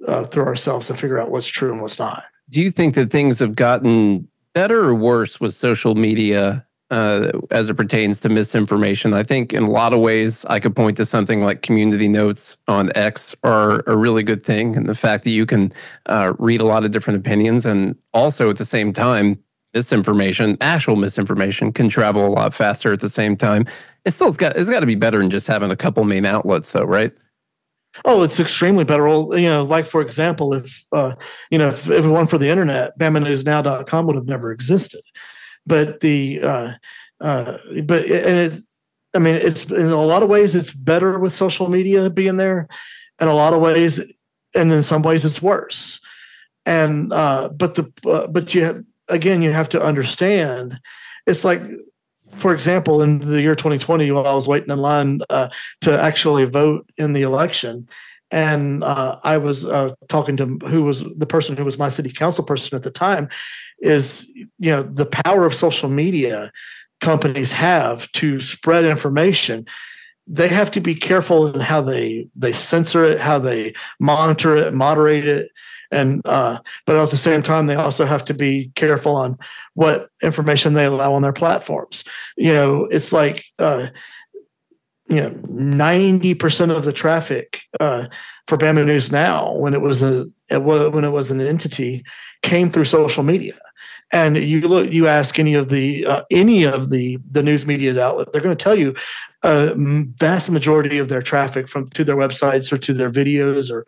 uh, 0.06 0.25
through 0.25 0.44
ourselves 0.44 0.90
and 0.90 0.99
figure 0.99 1.18
out 1.18 1.30
what's 1.30 1.49
true 1.49 1.73
and 1.73 1.80
what's 1.80 1.99
not. 1.99 2.25
Do 2.50 2.61
you 2.61 2.71
think 2.71 2.94
that 2.94 3.11
things 3.11 3.38
have 3.38 3.54
gotten 3.54 4.28
better 4.54 4.85
or 4.85 4.94
worse 4.94 5.40
with 5.40 5.54
social 5.54 5.94
media 5.94 6.66
uh, 6.92 7.32
as 7.50 7.71
it 7.71 7.75
pertains 7.75 8.21
to 8.21 8.28
misinformation. 8.28 9.14
I 9.14 9.23
think 9.23 9.54
in 9.54 9.62
a 9.62 9.71
lot 9.71 9.94
of 9.94 10.00
ways, 10.00 10.44
I 10.50 10.61
could 10.61 10.76
point 10.76 10.99
to 10.99 11.06
something 11.06 11.40
like 11.40 11.62
community 11.62 12.06
notes 12.06 12.59
on 12.68 12.92
X 12.94 13.35
are 13.44 13.82
a 13.87 13.97
really 13.97 14.23
good 14.23 14.44
thing. 14.44 14.76
And 14.76 14.87
the 14.87 14.94
fact 14.94 15.25
that 15.25 15.30
you 15.30 15.47
can 15.47 15.73
uh, 16.06 16.35
read 16.38 16.61
a 16.61 16.66
lot 16.66 16.85
of 16.85 16.90
different 16.90 17.18
opinions 17.18 17.64
and 17.64 17.97
also 18.12 18.50
at 18.50 18.59
the 18.59 18.66
same 18.66 18.92
time, 18.92 19.42
misinformation, 19.73 20.59
actual 20.61 20.97
misinformation 20.97 21.73
can 21.73 21.88
travel 21.88 22.26
a 22.26 22.28
lot 22.28 22.52
faster 22.52 22.92
at 22.92 23.00
the 23.00 23.09
same 23.09 23.38
time. 23.38 23.64
It's 24.04 24.16
still 24.16 24.28
has 24.28 24.37
got 24.37 24.54
it's 24.59 24.68
got 24.68 24.80
to 24.80 24.87
be 24.87 24.94
better 24.94 25.18
than 25.18 25.30
just 25.30 25.47
having 25.47 25.71
a 25.71 25.76
couple 25.76 26.04
main 26.04 26.26
outlets 26.26 26.73
though, 26.73 26.85
right? 26.85 27.12
Oh, 28.04 28.22
it's 28.22 28.40
extremely 28.40 28.84
better. 28.84 29.06
Well, 29.06 29.38
you 29.38 29.49
know, 29.49 29.64
like 29.64 29.87
for 29.87 30.00
example, 30.00 30.54
if 30.54 30.84
uh, 30.92 31.14
you 31.50 31.58
know, 31.58 31.68
if, 31.68 31.90
if 31.90 32.04
it 32.04 32.08
weren't 32.08 32.30
for 32.30 32.38
the 32.38 32.49
internet, 32.49 32.99
BamaNewsNow.com 32.99 34.06
would 34.06 34.16
have 34.16 34.26
never 34.26 34.50
existed 34.50 35.02
but 35.66 36.00
the 36.00 36.40
uh, 36.42 36.72
uh, 37.20 37.58
but 37.84 38.04
and 38.04 38.52
it, 38.52 38.62
I 39.14 39.18
mean, 39.18 39.34
it's 39.34 39.64
in 39.64 39.90
a 39.90 40.02
lot 40.02 40.22
of 40.22 40.28
ways 40.28 40.54
it's 40.54 40.72
better 40.72 41.18
with 41.18 41.34
social 41.34 41.68
media 41.68 42.11
being 42.11 42.37
there, 42.37 42.68
in 43.20 43.28
a 43.28 43.34
lot 43.34 43.52
of 43.52 43.61
ways, 43.61 44.00
and 44.54 44.72
in 44.72 44.82
some 44.82 45.02
ways 45.02 45.25
it's 45.25 45.42
worse. 45.42 46.00
And 46.64 47.12
uh, 47.12 47.49
but 47.49 47.75
the 47.75 47.92
uh, 48.06 48.26
but 48.26 48.54
you 48.54 48.64
have, 48.64 48.84
again 49.08 49.42
you 49.42 49.52
have 49.52 49.68
to 49.70 49.82
understand, 49.82 50.78
it's 51.26 51.44
like 51.44 51.62
for 52.37 52.53
example, 52.53 53.03
in 53.03 53.19
the 53.19 53.41
year 53.41 53.55
2020, 53.55 54.11
while 54.11 54.27
I 54.27 54.35
was 54.35 54.49
waiting 54.49 54.71
in 54.71 54.79
line 54.79 55.21
uh, 55.31 55.49
to 55.83 56.01
actually 56.01 56.45
vote 56.45 56.89
in 56.97 57.12
the 57.12 57.23
election, 57.23 57.89
and 58.31 58.83
uh, 58.83 59.19
I 59.23 59.37
was 59.37 59.65
uh, 59.65 59.95
talking 60.09 60.37
to 60.39 60.59
who 60.67 60.85
was 60.85 61.05
the 61.17 61.27
person 61.27 61.57
who 61.57 61.65
was 61.65 61.79
my 61.79 61.91
city 61.91 62.11
council 62.11 62.45
person 62.45 62.75
at 62.75 62.83
the 62.83 62.91
time, 62.91 63.29
is 63.81 64.27
you 64.37 64.71
know 64.75 64.83
the 64.83 65.07
power 65.07 65.45
of 65.45 65.55
social 65.55 65.89
media 65.89 66.51
companies 67.01 67.53
have 67.53 68.11
to 68.12 68.41
spread 68.41 68.85
information. 68.85 69.67
They 70.27 70.49
have 70.49 70.71
to 70.71 70.81
be 70.81 70.95
careful 70.95 71.53
in 71.53 71.61
how 71.61 71.83
they 71.83 72.29
they 72.35 72.53
censor 72.53 73.05
it 73.05 73.21
how 73.21 73.39
they 73.39 73.75
monitor 74.01 74.57
it 74.57 74.73
moderate 74.73 75.27
it 75.27 75.51
and 75.92 76.25
uh, 76.26 76.58
but 76.87 76.96
at 76.96 77.11
the 77.11 77.16
same 77.16 77.42
time 77.42 77.66
they 77.66 77.75
also 77.75 78.04
have 78.04 78.25
to 78.25 78.34
be 78.34 78.72
careful 78.75 79.14
on 79.14 79.38
what 79.75 80.08
information 80.22 80.72
they 80.72 80.87
allow 80.87 81.14
on 81.14 81.22
their 81.22 81.32
platforms. 81.32 82.04
You 82.37 82.52
know 82.52 82.84
it's 82.87 83.12
like 83.12 83.44
uh, 83.58 83.88
you 85.12 85.21
know 85.21 85.31
90% 85.31 86.75
of 86.75 86.85
the 86.85 86.92
traffic 86.92 87.61
uh, 87.81 88.07
for 88.47 88.57
bama 88.57 88.85
news 88.85 89.12
now 89.12 89.54
when 89.57 89.75
it 89.75 89.83
was 89.83 90.02
a 90.02 90.26
when 90.59 91.04
it 91.04 91.11
was 91.11 91.31
an 91.31 91.40
entity 91.40 92.02
came 92.42 92.71
through 92.71 92.87
social 92.87 93.23
media. 93.23 93.54
And 94.11 94.37
you 94.37 94.61
look 94.62 94.90
you 94.90 95.09
ask 95.09 95.38
any 95.38 95.54
of 95.54 95.69
the 95.69 96.07
uh, 96.07 96.23
any 96.31 96.64
of 96.64 96.90
the 96.90 97.19
the 97.31 97.42
news 97.42 97.66
media 97.66 97.99
outlet 98.02 98.33
they're 98.33 98.42
going 98.42 98.57
to 98.57 98.62
tell 98.62 98.75
you 98.76 98.95
a 99.42 99.73
vast 99.76 100.50
majority 100.50 100.99
of 100.99 101.09
their 101.09 101.23
traffic 101.23 101.69
from 101.69 101.90
to 101.90 102.04
their 102.04 102.16
websites 102.16 102.73
or 102.73 102.78
to 102.78 102.95
their 102.95 103.11
videos 103.11 103.71
or 103.71 103.85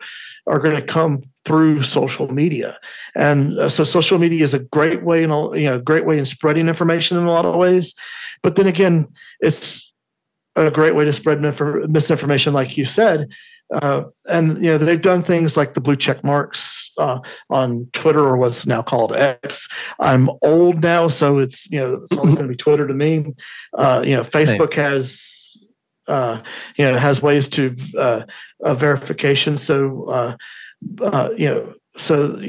are 0.47 0.59
going 0.59 0.75
to 0.75 0.81
come 0.81 1.23
through 1.43 1.83
social 1.83 2.31
media. 2.33 2.77
And 3.15 3.57
uh, 3.57 3.69
so 3.69 3.83
social 3.83 4.17
media 4.17 4.43
is 4.43 4.53
a 4.53 4.59
great 4.59 5.03
way 5.03 5.25
all 5.25 5.55
you 5.55 5.69
know 5.69 5.79
great 5.79 6.05
way 6.05 6.19
in 6.19 6.25
spreading 6.25 6.67
information 6.67 7.17
in 7.17 7.25
a 7.25 7.31
lot 7.31 7.45
of 7.45 7.55
ways. 7.55 7.93
But 8.43 8.55
then 8.55 8.67
again 8.67 9.07
it's 9.39 9.93
a 10.55 10.71
great 10.71 10.95
way 10.95 11.05
to 11.05 11.13
spread 11.13 11.41
misinformation 11.41 12.53
like 12.53 12.77
you 12.77 12.85
said 12.85 13.27
uh, 13.73 14.03
and 14.29 14.57
you 14.63 14.71
know 14.71 14.77
they've 14.77 15.01
done 15.01 15.23
things 15.23 15.57
like 15.57 15.73
the 15.73 15.81
blue 15.81 15.95
check 15.95 16.23
marks 16.23 16.91
uh, 16.97 17.19
on 17.49 17.89
Twitter 17.93 18.19
or 18.19 18.37
what's 18.37 18.67
now 18.67 18.81
called 18.81 19.15
X. 19.15 19.67
I'm 19.99 20.29
old 20.43 20.83
now, 20.83 21.07
so 21.07 21.39
it's 21.39 21.69
you 21.71 21.79
know 21.79 22.01
it's 22.03 22.11
always 22.11 22.35
going 22.35 22.47
to 22.47 22.51
be 22.51 22.57
Twitter 22.57 22.87
to 22.87 22.93
me. 22.93 23.33
Uh, 23.73 24.03
you 24.05 24.15
know, 24.15 24.23
Facebook 24.23 24.73
has 24.75 25.57
uh, 26.07 26.41
you 26.77 26.85
know 26.85 26.97
has 26.97 27.21
ways 27.21 27.49
to 27.49 27.75
uh, 27.97 28.23
verification. 28.75 29.57
So 29.57 30.03
uh, 30.05 30.37
uh, 31.01 31.29
you 31.35 31.49
know, 31.49 31.73
so 31.97 32.39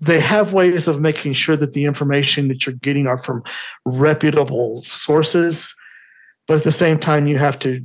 they 0.00 0.20
have 0.20 0.52
ways 0.52 0.86
of 0.86 1.00
making 1.00 1.32
sure 1.32 1.56
that 1.56 1.72
the 1.72 1.86
information 1.86 2.46
that 2.48 2.66
you're 2.66 2.76
getting 2.76 3.08
are 3.08 3.18
from 3.18 3.42
reputable 3.84 4.84
sources. 4.84 5.74
But 6.52 6.58
at 6.58 6.64
the 6.64 6.72
same 6.72 6.98
time, 6.98 7.26
you 7.26 7.38
have 7.38 7.58
to 7.60 7.82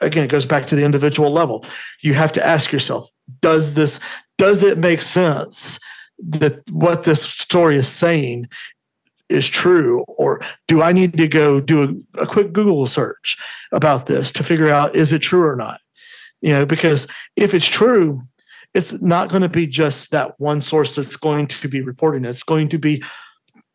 again 0.00 0.22
it 0.22 0.28
goes 0.28 0.46
back 0.46 0.68
to 0.68 0.76
the 0.76 0.84
individual 0.84 1.32
level. 1.32 1.64
You 2.02 2.14
have 2.14 2.32
to 2.34 2.46
ask 2.46 2.70
yourself 2.70 3.10
does 3.40 3.74
this 3.74 3.98
does 4.38 4.62
it 4.62 4.78
make 4.78 5.02
sense 5.02 5.80
that 6.20 6.62
what 6.70 7.02
this 7.02 7.24
story 7.24 7.76
is 7.76 7.88
saying 7.88 8.46
is 9.28 9.48
true? 9.48 10.04
Or 10.06 10.40
do 10.68 10.82
i 10.82 10.92
need 10.92 11.16
to 11.16 11.26
go 11.26 11.58
do 11.58 11.82
a, 12.14 12.22
a 12.22 12.26
quick 12.28 12.52
google 12.52 12.86
search 12.86 13.36
about 13.72 14.06
this 14.06 14.30
to 14.34 14.44
figure 14.44 14.68
out 14.68 14.94
is 14.94 15.12
it 15.12 15.18
true 15.18 15.42
or 15.42 15.56
not? 15.56 15.80
You 16.40 16.50
know 16.50 16.64
because 16.64 17.08
if 17.34 17.54
it's 17.54 17.66
true 17.66 18.22
it's 18.72 18.92
not 19.02 19.30
going 19.30 19.42
to 19.42 19.48
be 19.48 19.66
just 19.66 20.12
that 20.12 20.38
one 20.38 20.62
source 20.62 20.94
that's 20.94 21.16
going 21.16 21.48
to 21.48 21.66
be 21.66 21.80
reporting. 21.80 22.24
It. 22.24 22.28
it's 22.28 22.44
going 22.44 22.68
to 22.68 22.78
be 22.78 23.02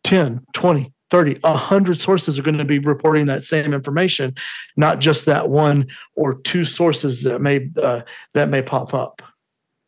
10 0.06 0.46
20 0.54 0.94
30, 1.12 1.40
100 1.42 2.00
sources 2.00 2.40
are 2.40 2.42
going 2.42 2.58
to 2.58 2.66
be 2.66 2.80
reporting 2.80 3.28
that 3.28 3.44
same 3.44 3.74
information, 3.74 4.34
not 4.78 5.00
just 5.00 5.26
that 5.26 5.50
one 5.50 5.88
or 6.16 6.42
two 6.42 6.66
sources 6.66 7.24
that 7.24 7.42
may 7.42 7.70
uh, 7.82 8.02
that 8.34 8.50
may 8.50 8.62
pop 8.62 8.94
up. 8.94 9.22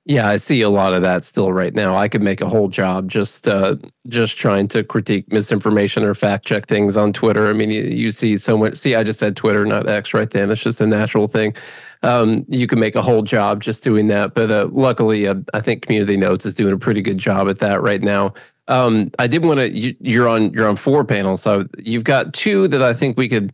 Yeah, 0.06 0.28
I 0.28 0.36
see 0.36 0.60
a 0.60 0.70
lot 0.70 0.94
of 0.94 1.02
that 1.04 1.24
still 1.24 1.54
right 1.54 1.74
now. 1.74 1.96
I 1.96 2.10
could 2.10 2.22
make 2.22 2.42
a 2.42 2.50
whole 2.50 2.68
job 2.68 3.08
just 3.08 3.48
uh, 3.48 3.78
just 4.10 4.38
trying 4.38 4.68
to 4.70 4.84
critique 4.84 5.32
misinformation 5.32 6.04
or 6.04 6.14
fact 6.14 6.46
check 6.46 6.68
things 6.68 6.98
on 6.98 7.14
Twitter. 7.14 7.48
I 7.48 7.54
mean, 7.54 7.70
you, 7.72 7.84
you 7.84 8.12
see 8.12 8.36
so 8.36 8.58
much. 8.58 8.78
See, 8.78 8.96
I 8.96 9.04
just 9.04 9.18
said 9.18 9.38
Twitter, 9.38 9.66
not 9.66 9.88
X, 9.88 10.14
right 10.14 10.30
then. 10.30 10.52
It's 10.52 10.62
just 10.62 10.82
a 10.82 10.88
natural 10.88 11.30
thing. 11.30 11.56
Um, 12.02 12.46
you 12.50 12.68
can 12.68 12.82
make 12.82 12.96
a 12.96 13.02
whole 13.02 13.22
job 13.22 13.62
just 13.62 13.82
doing 13.82 14.08
that. 14.08 14.34
But 14.34 14.52
uh, 14.52 14.68
luckily, 14.74 15.26
uh, 15.26 15.36
I 15.54 15.62
think 15.62 15.84
Community 15.84 16.18
Notes 16.18 16.46
is 16.46 16.54
doing 16.54 16.74
a 16.74 16.78
pretty 16.78 17.02
good 17.02 17.18
job 17.18 17.48
at 17.48 17.60
that 17.60 17.82
right 17.82 18.02
now. 18.02 18.34
Um, 18.68 19.12
I 19.20 19.28
did 19.28 19.44
want 19.44 19.60
to. 19.60 19.70
You, 19.70 20.24
are 20.24 20.28
on. 20.28 20.54
You're 20.54 20.68
on 20.68 20.76
four 20.76 21.04
panels, 21.04 21.42
so 21.42 21.66
you've 21.78 22.06
got 22.06 22.34
two 22.34 22.68
that 22.70 22.82
I 22.82 22.94
think 22.94 23.18
we 23.18 23.28
could 23.28 23.54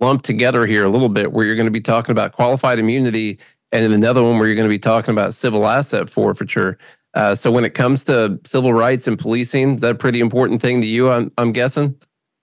lump 0.00 0.22
together 0.22 0.66
here 0.66 0.84
a 0.84 0.90
little 0.90 1.08
bit, 1.08 1.32
where 1.32 1.44
you're 1.44 1.56
going 1.56 1.66
to 1.66 1.72
be 1.72 1.80
talking 1.80 2.12
about 2.12 2.32
qualified 2.32 2.78
immunity, 2.78 3.38
and 3.72 3.84
then 3.84 3.92
another 3.92 4.22
one 4.22 4.38
where 4.38 4.48
you're 4.48 4.56
going 4.56 4.68
to 4.68 4.74
be 4.74 4.78
talking 4.78 5.12
about 5.12 5.34
civil 5.34 5.68
asset 5.68 6.10
forfeiture. 6.10 6.78
Uh, 7.14 7.34
so 7.34 7.50
when 7.50 7.64
it 7.64 7.74
comes 7.74 8.04
to 8.04 8.38
civil 8.44 8.72
rights 8.72 9.06
and 9.06 9.18
policing, 9.18 9.76
is 9.76 9.80
that 9.82 9.92
a 9.92 9.94
pretty 9.94 10.20
important 10.20 10.60
thing 10.60 10.80
to 10.80 10.86
you? 10.86 11.10
I'm, 11.10 11.32
I'm 11.38 11.52
guessing. 11.52 11.96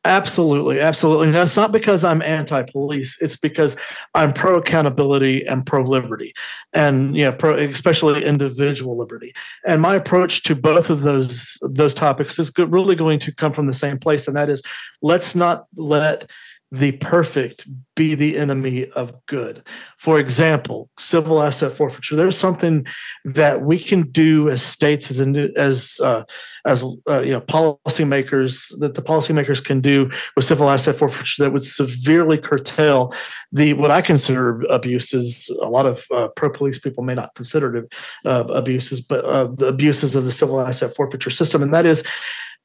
Absolutely, 0.05 0.79
absolutely. 0.79 1.31
That's 1.31 1.55
not 1.55 1.71
because 1.71 2.03
I'm 2.03 2.21
anti-police. 2.21 3.17
It's 3.21 3.35
because 3.35 3.75
I'm 4.13 4.33
pro 4.33 4.57
accountability 4.57 5.43
and 5.47 5.65
pro 5.65 5.81
liberty, 5.81 6.35
and 6.73 7.15
yeah, 7.15 7.31
pro 7.31 7.55
especially 7.57 8.23
individual 8.23 8.95
liberty. 8.95 9.33
And 9.65 9.81
my 9.81 9.95
approach 9.95 10.43
to 10.43 10.55
both 10.55 10.91
of 10.91 11.01
those 11.01 11.57
those 11.63 11.95
topics 11.95 12.37
is 12.37 12.51
really 12.55 12.95
going 12.95 13.17
to 13.19 13.31
come 13.33 13.51
from 13.51 13.65
the 13.65 13.73
same 13.73 13.97
place, 13.97 14.27
and 14.27 14.37
that 14.37 14.47
is, 14.47 14.61
let's 15.01 15.33
not 15.33 15.65
let 15.75 16.29
the 16.75 16.91
perfect 16.93 17.67
be 17.95 18.15
the 18.15 18.37
enemy 18.37 18.89
of 18.89 19.13
good. 19.27 19.63
For 19.97 20.19
example, 20.19 20.89
civil 20.99 21.41
asset 21.41 21.71
forfeiture. 21.71 22.17
There's 22.17 22.37
something 22.37 22.85
that 23.23 23.61
we 23.61 23.79
can 23.79 24.11
do 24.11 24.49
as 24.49 24.61
states, 24.61 25.09
as 25.09 25.19
as 25.55 25.99
uh, 26.03 26.23
as 26.65 26.83
uh, 27.09 27.21
you 27.21 27.31
know, 27.31 27.41
policymakers 27.41 28.67
that 28.79 28.95
the 28.95 29.01
policymakers 29.01 29.63
can 29.63 29.79
do 29.79 30.11
with 30.35 30.45
civil 30.45 30.69
asset 30.69 30.97
forfeiture 30.97 31.43
that 31.43 31.53
would 31.53 31.63
severely 31.63 32.37
curtail 32.37 33.13
the 33.53 33.73
what 33.73 33.91
I 33.91 34.01
consider 34.01 34.61
abuses. 34.69 35.49
A 35.61 35.69
lot 35.69 35.85
of 35.85 36.05
uh, 36.13 36.27
pro 36.35 36.49
police 36.49 36.79
people 36.79 37.03
may 37.03 37.15
not 37.15 37.33
consider 37.35 37.77
it 37.77 37.93
uh, 38.25 38.45
abuses, 38.49 38.99
but 38.99 39.23
uh, 39.23 39.45
the 39.45 39.67
abuses 39.67 40.15
of 40.15 40.25
the 40.25 40.33
civil 40.33 40.59
asset 40.59 40.93
forfeiture 40.93 41.29
system, 41.29 41.63
and 41.63 41.73
that 41.73 41.85
is 41.85 42.03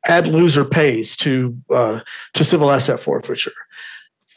add 0.06 0.26
loser 0.26 0.64
pays 0.64 1.16
to 1.16 1.56
uh, 1.70 2.00
to 2.34 2.44
civil 2.44 2.70
asset 2.70 3.00
forfeiture. 3.00 3.52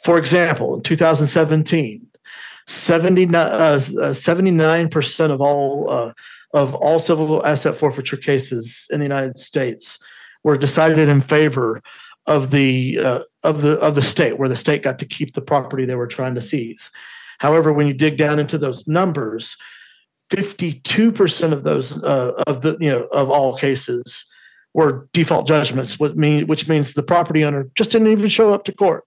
For 0.04 0.18
example, 0.18 0.76
in 0.76 0.82
2017, 0.82 2.10
79 2.66 3.34
uh, 3.34 4.88
percent 4.90 5.32
of 5.32 5.40
all 5.40 5.90
uh, 5.90 6.12
of 6.52 6.74
all 6.74 6.98
civil 6.98 7.44
asset 7.44 7.76
forfeiture 7.76 8.16
cases 8.16 8.86
in 8.90 9.00
the 9.00 9.04
United 9.04 9.38
States 9.38 9.98
were 10.44 10.56
decided 10.56 11.08
in 11.08 11.20
favor 11.20 11.82
of 12.26 12.50
the 12.50 12.98
uh, 12.98 13.20
of 13.42 13.62
the 13.62 13.78
of 13.80 13.94
the 13.94 14.02
state, 14.02 14.38
where 14.38 14.48
the 14.48 14.56
state 14.56 14.82
got 14.82 14.98
to 14.98 15.06
keep 15.06 15.34
the 15.34 15.40
property 15.40 15.84
they 15.86 15.94
were 15.94 16.06
trying 16.06 16.34
to 16.34 16.42
seize. 16.42 16.90
However, 17.38 17.72
when 17.72 17.86
you 17.86 17.94
dig 17.94 18.18
down 18.18 18.38
into 18.38 18.58
those 18.58 18.86
numbers, 18.86 19.56
52% 20.30 21.52
of 21.52 21.64
those 21.64 22.02
uh, 22.04 22.42
of 22.46 22.60
the 22.62 22.76
you 22.78 22.90
know 22.90 23.04
of 23.12 23.30
all 23.30 23.56
cases 23.56 24.26
were 24.74 25.08
default 25.12 25.46
judgments, 25.46 25.98
which, 25.98 26.14
which 26.14 26.68
means 26.68 26.92
the 26.92 27.02
property 27.02 27.44
owner 27.44 27.70
just 27.74 27.92
didn't 27.92 28.08
even 28.08 28.28
show 28.28 28.52
up 28.52 28.64
to 28.64 28.72
court. 28.72 29.04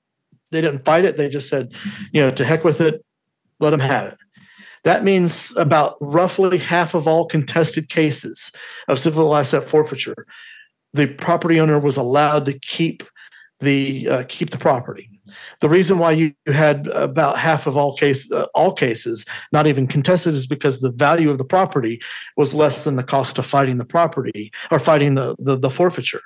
They 0.51 0.61
didn't 0.61 0.85
fight 0.85 1.05
it. 1.05 1.17
They 1.17 1.29
just 1.29 1.49
said, 1.49 1.73
you 2.11 2.21
know, 2.21 2.31
to 2.31 2.45
heck 2.45 2.63
with 2.63 2.81
it, 2.81 3.03
let 3.59 3.71
them 3.71 3.79
have 3.79 4.13
it. 4.13 4.17
That 4.83 5.03
means 5.03 5.53
about 5.57 5.97
roughly 5.99 6.57
half 6.57 6.93
of 6.93 7.07
all 7.07 7.25
contested 7.25 7.89
cases 7.89 8.51
of 8.87 8.99
civil 8.99 9.35
asset 9.35 9.67
forfeiture, 9.67 10.25
the 10.93 11.07
property 11.07 11.59
owner 11.59 11.79
was 11.79 11.97
allowed 11.97 12.45
to 12.45 12.57
keep 12.59 13.03
the 13.59 14.07
uh, 14.07 14.23
keep 14.27 14.51
the 14.51 14.57
property. 14.57 15.09
The 15.59 15.69
reason 15.69 15.97
why 15.97 16.11
you 16.11 16.33
had 16.45 16.87
about 16.87 17.37
half 17.37 17.67
of 17.67 17.75
all 17.75 17.97
case 17.97 18.31
uh, 18.31 18.45
all 18.53 18.73
cases 18.73 19.25
not 19.51 19.67
even 19.67 19.87
contested 19.87 20.35
is 20.35 20.47
because 20.47 20.79
the 20.79 20.91
value 20.91 21.29
of 21.29 21.37
the 21.37 21.43
property 21.43 21.99
was 22.37 22.53
less 22.53 22.83
than 22.83 22.95
the 22.95 23.03
cost 23.03 23.37
of 23.39 23.45
fighting 23.45 23.77
the 23.77 23.85
property 23.85 24.51
or 24.71 24.79
fighting 24.79 25.15
the, 25.15 25.35
the, 25.39 25.57
the 25.57 25.69
forfeiture. 25.69 26.21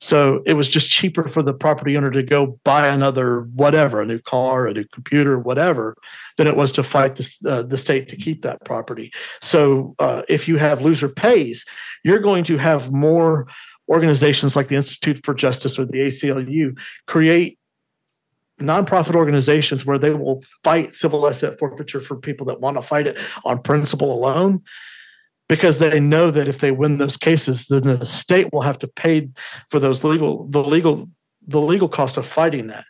So 0.00 0.42
it 0.46 0.54
was 0.54 0.68
just 0.68 0.88
cheaper 0.88 1.28
for 1.28 1.42
the 1.42 1.52
property 1.52 1.96
owner 1.96 2.10
to 2.10 2.22
go 2.22 2.58
buy 2.64 2.88
another 2.88 3.42
whatever, 3.54 4.00
a 4.00 4.06
new 4.06 4.18
car, 4.18 4.66
a 4.66 4.72
new 4.72 4.84
computer, 4.84 5.38
whatever, 5.38 5.94
than 6.38 6.46
it 6.46 6.56
was 6.56 6.72
to 6.72 6.82
fight 6.82 7.16
the, 7.16 7.36
uh, 7.46 7.62
the 7.62 7.76
state 7.76 8.08
to 8.08 8.16
keep 8.16 8.42
that 8.42 8.64
property. 8.64 9.12
So 9.42 9.94
uh, 9.98 10.22
if 10.28 10.48
you 10.48 10.56
have 10.56 10.80
loser 10.80 11.08
pays, 11.08 11.64
you're 12.02 12.18
going 12.18 12.44
to 12.44 12.56
have 12.56 12.90
more 12.90 13.46
organizations 13.90 14.56
like 14.56 14.68
the 14.68 14.76
Institute 14.76 15.20
for 15.22 15.34
Justice 15.34 15.78
or 15.78 15.84
the 15.84 15.98
ACLU 15.98 16.78
create 17.06 17.58
nonprofit 18.58 19.14
organizations 19.14 19.84
where 19.84 19.98
they 19.98 20.10
will 20.10 20.42
fight 20.62 20.94
civil 20.94 21.26
asset 21.26 21.58
forfeiture 21.58 22.00
for 22.00 22.16
people 22.16 22.46
that 22.46 22.60
want 22.60 22.76
to 22.76 22.82
fight 22.82 23.06
it 23.06 23.16
on 23.44 23.60
principle 23.62 24.12
alone 24.12 24.62
because 25.50 25.80
they 25.80 25.98
know 25.98 26.30
that 26.30 26.46
if 26.46 26.60
they 26.60 26.70
win 26.70 26.98
those 26.98 27.16
cases 27.16 27.66
then 27.66 27.82
the 27.82 28.06
state 28.06 28.52
will 28.52 28.62
have 28.62 28.78
to 28.78 28.86
pay 28.86 29.28
for 29.68 29.80
those 29.80 30.04
legal 30.04 30.46
the 30.48 30.62
legal 30.62 31.10
the 31.46 31.60
legal 31.60 31.88
cost 31.88 32.16
of 32.16 32.24
fighting 32.24 32.68
that 32.68 32.84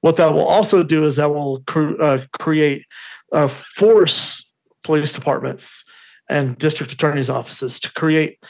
what 0.00 0.16
that 0.16 0.32
will 0.34 0.46
also 0.46 0.82
do 0.82 1.06
is 1.06 1.16
that 1.16 1.32
will 1.32 1.62
uh, 1.74 2.18
create 2.38 2.84
uh, 3.32 3.46
force 3.48 4.44
police 4.82 5.12
departments 5.12 5.84
and 6.28 6.58
district 6.58 6.92
attorneys 6.92 7.30
offices 7.30 7.78
to 7.78 7.92
create 7.92 8.44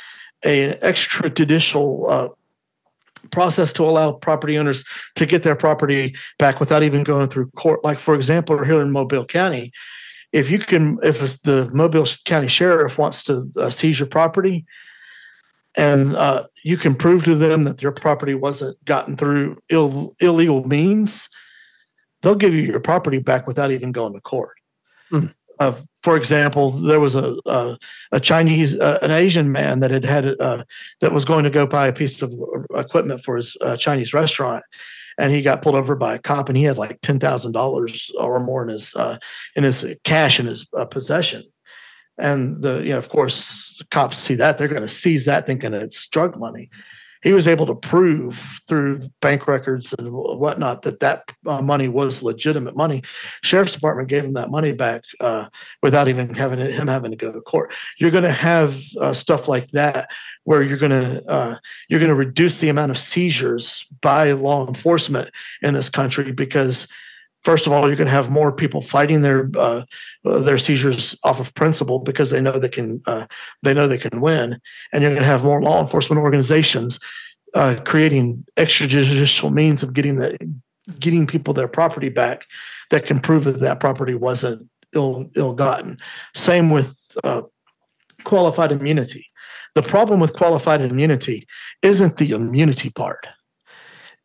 a, 0.44 0.72
an 0.72 0.78
extrajudicial 0.78 2.10
uh, 2.10 2.28
process 3.30 3.72
to 3.74 3.84
allow 3.84 4.12
property 4.12 4.58
owners 4.58 4.82
to 5.14 5.26
get 5.26 5.42
their 5.42 5.54
property 5.54 6.16
back 6.38 6.58
without 6.58 6.82
even 6.82 7.02
going 7.02 7.28
through 7.28 7.50
court. 7.50 7.84
Like, 7.84 7.98
for 7.98 8.14
example, 8.14 8.64
here 8.64 8.80
in 8.80 8.90
Mobile 8.90 9.26
County, 9.26 9.72
if 10.32 10.50
you 10.50 10.58
can, 10.58 10.98
if 11.02 11.42
the 11.42 11.70
Mobile 11.72 12.06
County 12.24 12.48
Sheriff 12.48 12.98
wants 12.98 13.24
to 13.24 13.50
uh, 13.56 13.70
seize 13.70 14.00
your 14.00 14.08
property, 14.08 14.64
and 15.76 16.16
uh, 16.16 16.44
you 16.64 16.76
can 16.76 16.94
prove 16.94 17.24
to 17.24 17.34
them 17.34 17.64
that 17.64 17.82
your 17.82 17.92
property 17.92 18.34
wasn't 18.34 18.82
gotten 18.84 19.16
through 19.16 19.58
Ill, 19.68 20.14
illegal 20.20 20.66
means, 20.66 21.28
they'll 22.20 22.34
give 22.34 22.54
you 22.54 22.62
your 22.62 22.80
property 22.80 23.18
back 23.18 23.46
without 23.46 23.70
even 23.70 23.92
going 23.92 24.14
to 24.14 24.20
court. 24.20 24.56
Mm. 25.10 25.34
Uh, 25.58 25.74
for 26.02 26.16
example, 26.16 26.70
there 26.70 26.98
was 26.98 27.14
a 27.14 27.36
a, 27.46 27.78
a 28.12 28.20
Chinese, 28.20 28.74
uh, 28.74 28.98
an 29.02 29.10
Asian 29.10 29.52
man 29.52 29.80
that 29.80 29.90
had 29.90 30.04
had 30.04 30.40
uh, 30.40 30.64
that 31.00 31.12
was 31.12 31.24
going 31.24 31.44
to 31.44 31.50
go 31.50 31.66
buy 31.66 31.86
a 31.86 31.92
piece 31.92 32.22
of 32.22 32.32
equipment 32.74 33.22
for 33.22 33.36
his 33.36 33.56
uh, 33.60 33.76
Chinese 33.76 34.12
restaurant, 34.12 34.64
and 35.18 35.32
he 35.32 35.42
got 35.42 35.62
pulled 35.62 35.74
over 35.74 35.94
by 35.94 36.14
a 36.14 36.18
cop, 36.18 36.48
and 36.48 36.56
he 36.56 36.64
had 36.64 36.78
like 36.78 37.00
ten 37.00 37.18
thousand 37.18 37.52
dollars 37.52 38.10
or 38.18 38.38
more 38.40 38.62
in 38.62 38.68
his 38.68 38.94
uh, 38.94 39.18
in 39.56 39.64
his 39.64 39.84
cash 40.04 40.40
in 40.40 40.46
his 40.46 40.66
uh, 40.76 40.84
possession. 40.84 41.42
And 42.18 42.62
the 42.62 42.80
you 42.80 42.90
know, 42.90 42.98
of 42.98 43.08
course, 43.08 43.80
cops 43.90 44.18
see 44.18 44.34
that 44.36 44.58
they're 44.58 44.68
going 44.68 44.82
to 44.82 44.88
seize 44.88 45.24
that, 45.26 45.46
thinking 45.46 45.74
it's 45.74 46.06
drug 46.08 46.38
money 46.38 46.70
he 47.22 47.32
was 47.32 47.46
able 47.46 47.66
to 47.66 47.74
prove 47.74 48.60
through 48.68 49.08
bank 49.20 49.46
records 49.46 49.94
and 49.98 50.12
whatnot 50.12 50.82
that 50.82 51.00
that 51.00 51.30
uh, 51.46 51.62
money 51.62 51.88
was 51.88 52.22
legitimate 52.22 52.76
money. 52.76 53.02
Sheriff's 53.42 53.72
Department 53.72 54.08
gave 54.08 54.24
him 54.24 54.34
that 54.34 54.50
money 54.50 54.72
back 54.72 55.04
uh, 55.20 55.46
without 55.82 56.08
even 56.08 56.34
having 56.34 56.58
it, 56.58 56.72
him 56.72 56.88
having 56.88 57.12
to 57.12 57.16
go 57.16 57.32
to 57.32 57.40
court. 57.40 57.72
You're 57.98 58.10
going 58.10 58.24
to 58.24 58.32
have 58.32 58.80
uh, 59.00 59.14
stuff 59.14 59.48
like 59.48 59.70
that 59.70 60.10
where 60.44 60.62
you're 60.62 60.76
going 60.76 60.90
to 60.90 61.24
uh, 61.30 61.56
you're 61.88 62.00
going 62.00 62.10
to 62.10 62.14
reduce 62.14 62.58
the 62.58 62.68
amount 62.68 62.90
of 62.90 62.98
seizures 62.98 63.86
by 64.00 64.32
law 64.32 64.66
enforcement 64.66 65.30
in 65.62 65.74
this 65.74 65.88
country 65.88 66.32
because 66.32 66.88
first 67.44 67.66
of 67.66 67.72
all, 67.72 67.86
you're 67.86 67.96
going 67.96 68.06
to 68.06 68.12
have 68.12 68.30
more 68.30 68.52
people 68.52 68.82
fighting 68.82 69.22
their 69.22 69.50
uh, 69.56 69.84
their 70.24 70.58
seizures 70.58 71.16
off 71.24 71.40
of 71.40 71.54
principle 71.54 71.98
because 71.98 72.30
they 72.30 72.40
know 72.40 72.58
they 72.58 72.68
can 72.68 73.00
uh, 73.06 73.26
they 73.62 73.74
know 73.74 73.86
they 73.86 73.98
can 73.98 74.20
win, 74.20 74.58
and 74.92 75.02
you're 75.02 75.12
going 75.12 75.22
to 75.22 75.28
have 75.28 75.44
more 75.44 75.62
law 75.62 75.82
enforcement 75.82 76.22
organizations 76.22 76.98
uh, 77.54 77.76
creating 77.84 78.44
extrajudicial 78.56 79.52
means 79.52 79.82
of 79.82 79.94
getting 79.94 80.16
the 80.16 80.38
getting 80.98 81.26
people 81.26 81.54
their 81.54 81.68
property 81.68 82.08
back 82.08 82.44
that 82.90 83.06
can 83.06 83.20
prove 83.20 83.44
that 83.44 83.60
that 83.60 83.80
property 83.80 84.14
wasn't 84.14 84.68
ill 84.94 85.30
ill 85.36 85.54
gotten. 85.54 85.98
Same 86.34 86.70
with 86.70 86.96
uh, 87.24 87.42
qualified 88.24 88.72
immunity. 88.72 89.26
The 89.74 89.82
problem 89.82 90.20
with 90.20 90.34
qualified 90.34 90.82
immunity 90.82 91.46
isn't 91.82 92.18
the 92.18 92.32
immunity 92.32 92.90
part 92.90 93.26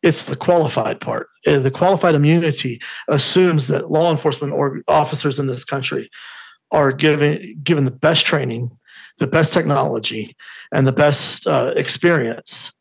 it's 0.02 0.26
the 0.26 0.36
qualified 0.36 1.00
part. 1.00 1.28
The 1.44 1.70
qualified 1.70 2.14
immunity 2.14 2.80
assumes 3.08 3.68
that 3.68 3.90
law 3.90 4.10
enforcement 4.10 4.52
or 4.52 4.82
officers 4.86 5.38
in 5.38 5.46
this 5.46 5.64
country 5.64 6.10
are 6.70 6.92
given 6.92 7.58
given 7.62 7.84
the 7.84 7.90
best 7.90 8.26
training, 8.26 8.70
the 9.18 9.26
best 9.26 9.52
technology, 9.52 10.36
and 10.72 10.86
the 10.86 10.92
best 10.92 11.46
uh, 11.46 11.72
experience 11.76 12.72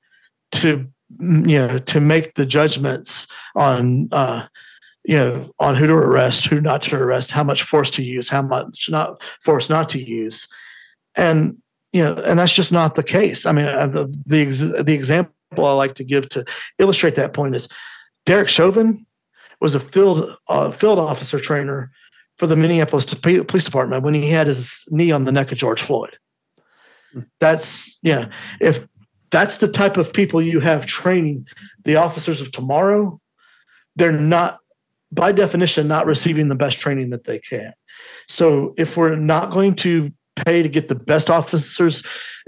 to 0.52 0.88
you 1.20 1.58
know 1.58 1.80
to 1.80 2.00
make 2.00 2.36
the 2.36 2.46
judgments 2.46 3.28
on 3.56 4.10
uh, 4.12 4.46
you 5.04 5.16
know 5.16 5.52
on 5.60 5.76
who 5.76 5.88
to 5.88 5.94
arrest, 5.94 6.48
who 6.48 6.62
not 6.62 6.84
to 6.84 6.96
arrest, 6.96 7.32
how 7.32 7.44
much 7.44 7.64
force 7.64 7.90
to 7.92 8.04
use, 8.04 8.30
how 8.30 8.42
much 8.42 8.88
not 8.90 9.22
force 9.42 9.70
not 9.70 9.90
to 9.90 10.00
use, 10.00 10.48
and 11.16 11.58
you 11.94 12.04
know, 12.04 12.14
and 12.16 12.38
that's 12.38 12.54
just 12.54 12.72
not 12.72 12.96
the 12.96 13.04
case. 13.04 13.46
I 13.46 13.52
mean, 13.54 13.66
uh, 13.66 13.88
the 13.88 14.06
the, 14.26 14.84
the 14.84 14.94
example 14.94 15.34
I 15.56 15.74
like 15.74 15.96
to 15.96 16.04
give 16.04 16.30
to 16.30 16.46
illustrate 16.78 17.16
that 17.16 17.34
point 17.34 17.56
is 17.56 17.68
Derek 18.26 18.50
Chauvin 18.50 19.06
was 19.60 19.76
a 19.76 19.80
field 19.80 20.36
uh, 20.50 20.72
field 20.72 21.00
officer 21.00 21.40
trainer 21.40 21.92
for 22.38 22.48
the 22.48 22.56
Minneapolis 22.56 23.06
Police 23.06 23.64
Department 23.64 24.04
when 24.04 24.14
he 24.14 24.30
had 24.30 24.48
his 24.48 24.84
knee 24.90 25.12
on 25.12 25.26
the 25.26 25.32
neck 25.32 25.52
of 25.52 25.58
George 25.58 25.82
Floyd. 25.82 26.18
Hmm. 27.14 27.22
That's 27.40 27.98
yeah. 28.04 28.30
If 28.60 28.86
that's 29.32 29.58
the 29.58 29.68
type 29.68 29.98
of 29.98 30.14
people 30.14 30.42
you 30.42 30.60
have 30.60 30.86
training 30.86 31.48
the 31.84 31.96
officers 31.96 32.42
of 32.42 32.52
tomorrow, 32.52 33.20
they're 33.96 34.12
not 34.12 34.60
by 35.12 35.32
definition 35.32 35.88
not 35.88 36.06
receiving 36.06 36.50
the 36.50 36.56
best 36.56 36.80
training 36.80 37.10
that 37.12 37.24
they 37.24 37.40
can. 37.40 37.74
So 38.28 38.74
if 38.78 38.98
we're 38.98 39.16
not 39.16 39.52
going 39.52 39.76
to 39.78 40.12
pay 40.36 40.62
to 40.62 40.70
get 40.70 40.88
the 40.88 40.96
best 40.96 41.30
officers 41.30 42.04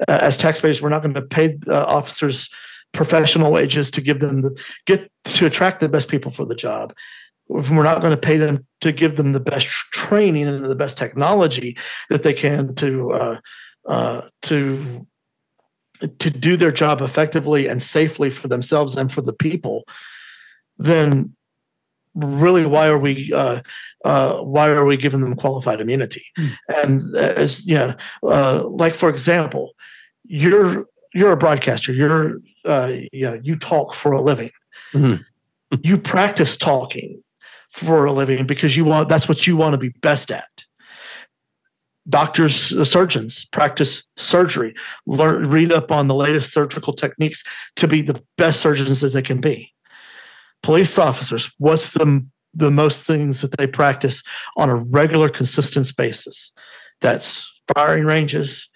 uh, 0.07 0.19
as 0.21 0.37
taxpayers, 0.37 0.81
we're 0.81 0.89
not 0.89 1.01
going 1.01 1.15
to 1.15 1.21
pay 1.21 1.57
uh, 1.67 1.85
officers 1.85 2.49
professional 2.93 3.51
wages 3.51 3.91
to 3.91 4.01
give 4.01 4.19
them 4.19 4.41
the 4.41 4.59
get 4.85 5.11
to 5.23 5.45
attract 5.45 5.79
the 5.79 5.89
best 5.89 6.09
people 6.09 6.31
for 6.31 6.45
the 6.45 6.55
job 6.55 6.93
if 7.49 7.69
we're 7.69 7.83
not 7.83 8.01
going 8.01 8.11
to 8.11 8.17
pay 8.17 8.37
them 8.37 8.65
to 8.81 8.91
give 8.91 9.15
them 9.15 9.31
the 9.31 9.39
best 9.39 9.67
training 9.67 10.47
and 10.47 10.63
the 10.63 10.75
best 10.75 10.97
technology 10.97 11.77
that 12.09 12.23
they 12.23 12.33
can 12.33 12.75
to 12.75 13.11
uh, 13.11 13.39
uh, 13.87 14.21
to 14.43 15.07
to 16.19 16.29
do 16.29 16.55
their 16.55 16.71
job 16.71 17.01
effectively 17.01 17.67
and 17.67 17.81
safely 17.81 18.29
for 18.29 18.47
themselves 18.47 18.95
and 18.95 19.11
for 19.11 19.21
the 19.21 19.33
people, 19.33 19.83
then 20.77 21.35
really 22.15 22.65
why 22.65 22.87
are 22.87 22.97
we 22.97 23.33
uh, 23.33 23.61
uh, 24.05 24.37
why 24.41 24.69
are 24.69 24.85
we 24.85 24.95
giving 24.95 25.21
them 25.21 25.35
qualified 25.35 25.81
immunity? 25.81 26.25
Mm. 26.37 26.57
And 26.83 27.15
as 27.17 27.65
you 27.65 27.75
know, 27.75 27.95
uh, 28.23 28.63
like 28.67 28.95
for 28.95 29.09
example, 29.09 29.71
you're 30.23 30.85
you're 31.13 31.31
a 31.31 31.37
broadcaster. 31.37 31.93
You're 31.93 32.39
uh, 32.65 32.93
you 33.11 33.39
you 33.43 33.55
talk 33.55 33.93
for 33.93 34.11
a 34.11 34.21
living. 34.21 34.51
Mm-hmm. 34.93 35.21
you 35.83 35.97
practice 35.97 36.57
talking 36.57 37.21
for 37.71 38.05
a 38.05 38.11
living 38.11 38.45
because 38.45 38.75
you 38.75 38.85
want 38.85 39.09
that's 39.09 39.27
what 39.27 39.47
you 39.47 39.55
want 39.55 39.73
to 39.73 39.77
be 39.77 39.89
best 40.01 40.31
at. 40.31 40.49
Doctors, 42.07 42.73
uh, 42.73 42.83
surgeons 42.85 43.45
practice 43.51 44.03
surgery, 44.17 44.73
learn, 45.05 45.49
read 45.49 45.71
up 45.71 45.91
on 45.91 46.07
the 46.07 46.15
latest 46.15 46.51
surgical 46.51 46.93
techniques 46.93 47.43
to 47.75 47.87
be 47.87 48.01
the 48.01 48.21
best 48.37 48.61
surgeons 48.61 49.01
that 49.01 49.13
they 49.13 49.21
can 49.21 49.39
be. 49.39 49.73
Police 50.63 50.97
officers, 50.97 51.51
what's 51.57 51.91
the 51.91 52.25
the 52.53 52.71
most 52.71 53.05
things 53.05 53.41
that 53.41 53.55
they 53.57 53.67
practice 53.67 54.23
on 54.57 54.69
a 54.69 54.75
regular, 54.75 55.29
consistent 55.29 55.95
basis? 55.95 56.51
That's 57.01 57.51
firing 57.73 58.05
ranges. 58.05 58.67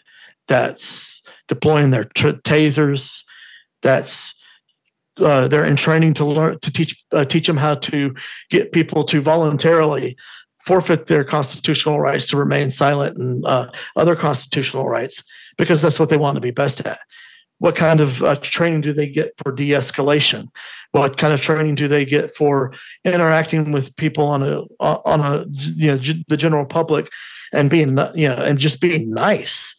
That's 0.47 1.12
deploying 1.53 1.91
their 1.91 2.05
t- 2.05 2.39
tasers. 2.43 3.21
That's 3.81 4.33
uh, 5.17 5.47
they're 5.47 5.65
in 5.65 5.75
training 5.75 6.15
to 6.15 6.25
learn 6.25 6.59
to 6.59 6.71
teach 6.71 6.95
uh, 7.11 7.25
teach 7.25 7.47
them 7.47 7.57
how 7.57 7.75
to 7.75 8.15
get 8.49 8.71
people 8.71 9.03
to 9.05 9.21
voluntarily 9.21 10.17
forfeit 10.65 11.07
their 11.07 11.23
constitutional 11.23 11.99
rights 11.99 12.25
to 12.27 12.37
remain 12.37 12.71
silent 12.71 13.17
and 13.17 13.45
uh, 13.45 13.69
other 13.95 14.15
constitutional 14.15 14.87
rights 14.87 15.21
because 15.57 15.81
that's 15.81 15.99
what 15.99 16.09
they 16.09 16.17
want 16.17 16.35
to 16.35 16.41
be 16.41 16.51
best 16.51 16.79
at. 16.81 16.99
What 17.59 17.75
kind 17.75 17.99
of 17.99 18.23
uh, 18.23 18.37
training 18.37 18.81
do 18.81 18.93
they 18.93 19.07
get 19.07 19.33
for 19.37 19.51
de-escalation? 19.51 20.47
What 20.91 21.17
kind 21.17 21.33
of 21.33 21.41
training 21.41 21.75
do 21.75 21.87
they 21.87 22.05
get 22.05 22.35
for 22.35 22.73
interacting 23.03 23.71
with 23.71 23.95
people 23.97 24.25
on 24.25 24.41
a 24.43 24.61
on 24.79 25.19
a 25.19 25.45
you 25.49 25.91
know 25.91 25.97
the 26.27 26.37
general 26.37 26.65
public 26.65 27.09
and 27.51 27.69
being 27.69 27.89
you 28.15 28.29
know 28.29 28.35
and 28.35 28.57
just 28.57 28.81
being 28.81 29.11
nice? 29.11 29.75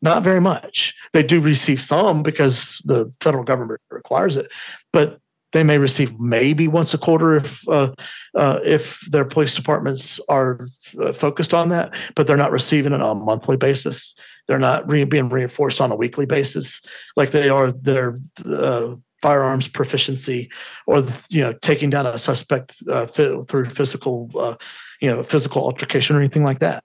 Not 0.00 0.22
very 0.22 0.40
much. 0.40 0.94
They 1.12 1.22
do 1.22 1.40
receive 1.40 1.82
some 1.82 2.22
because 2.22 2.80
the 2.84 3.12
federal 3.20 3.44
government 3.44 3.80
requires 3.90 4.36
it, 4.36 4.50
but 4.92 5.18
they 5.52 5.62
may 5.62 5.78
receive 5.78 6.18
maybe 6.18 6.66
once 6.66 6.92
a 6.94 6.98
quarter 6.98 7.36
if 7.36 7.68
uh, 7.68 7.92
uh, 8.34 8.58
if 8.64 9.00
their 9.10 9.24
police 9.24 9.54
departments 9.54 10.18
are 10.28 10.68
uh, 11.02 11.12
focused 11.12 11.54
on 11.54 11.68
that, 11.70 11.94
but 12.14 12.26
they're 12.26 12.36
not 12.36 12.52
receiving 12.52 12.92
it 12.92 13.00
on 13.00 13.16
a 13.16 13.20
monthly 13.20 13.56
basis. 13.56 14.14
They're 14.48 14.58
not 14.58 14.88
re- 14.88 15.04
being 15.04 15.28
reinforced 15.28 15.80
on 15.80 15.92
a 15.92 15.96
weekly 15.96 16.26
basis 16.26 16.80
like 17.16 17.30
they 17.30 17.48
are 17.48 17.72
their 17.72 18.20
uh, 18.44 18.96
firearms 19.22 19.68
proficiency 19.68 20.50
or 20.86 21.04
you 21.28 21.42
know 21.42 21.52
taking 21.62 21.90
down 21.90 22.06
a 22.06 22.18
suspect 22.18 22.76
uh, 22.90 23.06
through 23.06 23.66
physical 23.70 24.30
uh, 24.36 24.54
you 25.00 25.10
know 25.10 25.22
physical 25.22 25.62
altercation 25.62 26.16
or 26.16 26.20
anything 26.20 26.44
like 26.44 26.60
that. 26.60 26.84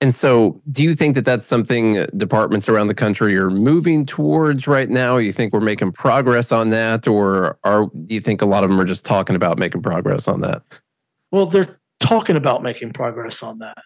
And 0.00 0.14
so, 0.14 0.60
do 0.70 0.84
you 0.84 0.94
think 0.94 1.16
that 1.16 1.24
that's 1.24 1.46
something 1.46 2.06
departments 2.16 2.68
around 2.68 2.86
the 2.86 2.94
country 2.94 3.36
are 3.36 3.50
moving 3.50 4.06
towards 4.06 4.68
right 4.68 4.88
now? 4.88 5.16
You 5.16 5.32
think 5.32 5.52
we're 5.52 5.60
making 5.60 5.92
progress 5.92 6.52
on 6.52 6.70
that, 6.70 7.08
or 7.08 7.58
are 7.64 7.86
do 7.86 8.14
you 8.14 8.20
think 8.20 8.40
a 8.40 8.46
lot 8.46 8.62
of 8.62 8.70
them 8.70 8.80
are 8.80 8.84
just 8.84 9.04
talking 9.04 9.34
about 9.34 9.58
making 9.58 9.82
progress 9.82 10.28
on 10.28 10.40
that? 10.42 10.62
Well, 11.32 11.46
they're 11.46 11.80
talking 11.98 12.36
about 12.36 12.62
making 12.62 12.92
progress 12.92 13.42
on 13.42 13.58
that, 13.58 13.82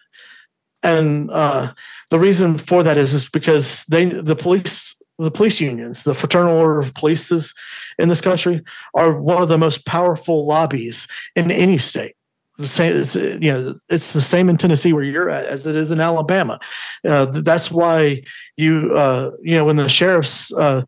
and 0.83 1.31
uh, 1.31 1.73
the 2.11 2.19
reason 2.19 2.59
for 2.59 2.83
that 2.83 2.97
is 2.97 3.15
is 3.15 3.27
because 3.27 3.83
they 3.85 4.05
the 4.05 4.35
police 4.35 4.95
the 5.17 5.31
police 5.31 5.59
unions, 5.59 6.03
the 6.03 6.13
fraternal 6.13 6.55
order 6.55 6.79
of 6.79 6.93
polices 6.93 7.55
in 7.97 8.09
this 8.09 8.21
country, 8.21 8.63
are 8.93 9.19
one 9.19 9.41
of 9.41 9.49
the 9.49 9.57
most 9.57 9.85
powerful 9.85 10.45
lobbies 10.45 11.07
in 11.35 11.49
any 11.49 11.79
state 11.79 12.15
the 12.57 12.67
same 12.67 13.01
it's, 13.01 13.15
you 13.15 13.51
know 13.51 13.75
it's 13.89 14.13
the 14.13 14.21
same 14.21 14.47
in 14.47 14.57
tennessee 14.57 14.93
where 14.93 15.03
you're 15.03 15.29
at 15.29 15.45
as 15.45 15.65
it 15.65 15.75
is 15.75 15.91
in 15.91 15.99
alabama. 15.99 16.59
Uh, 17.07 17.25
that's 17.25 17.71
why 17.71 18.21
you 18.57 18.95
uh, 18.95 19.31
you 19.41 19.55
know 19.55 19.65
when 19.65 19.75
the 19.75 19.89
sheriffs 19.89 20.51
uh, 20.53 20.83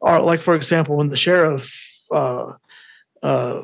are 0.00 0.22
like 0.22 0.40
for 0.40 0.54
example 0.54 0.96
when 0.96 1.08
the 1.08 1.16
sheriff 1.16 1.74
uh, 2.12 2.52
uh, 3.22 3.62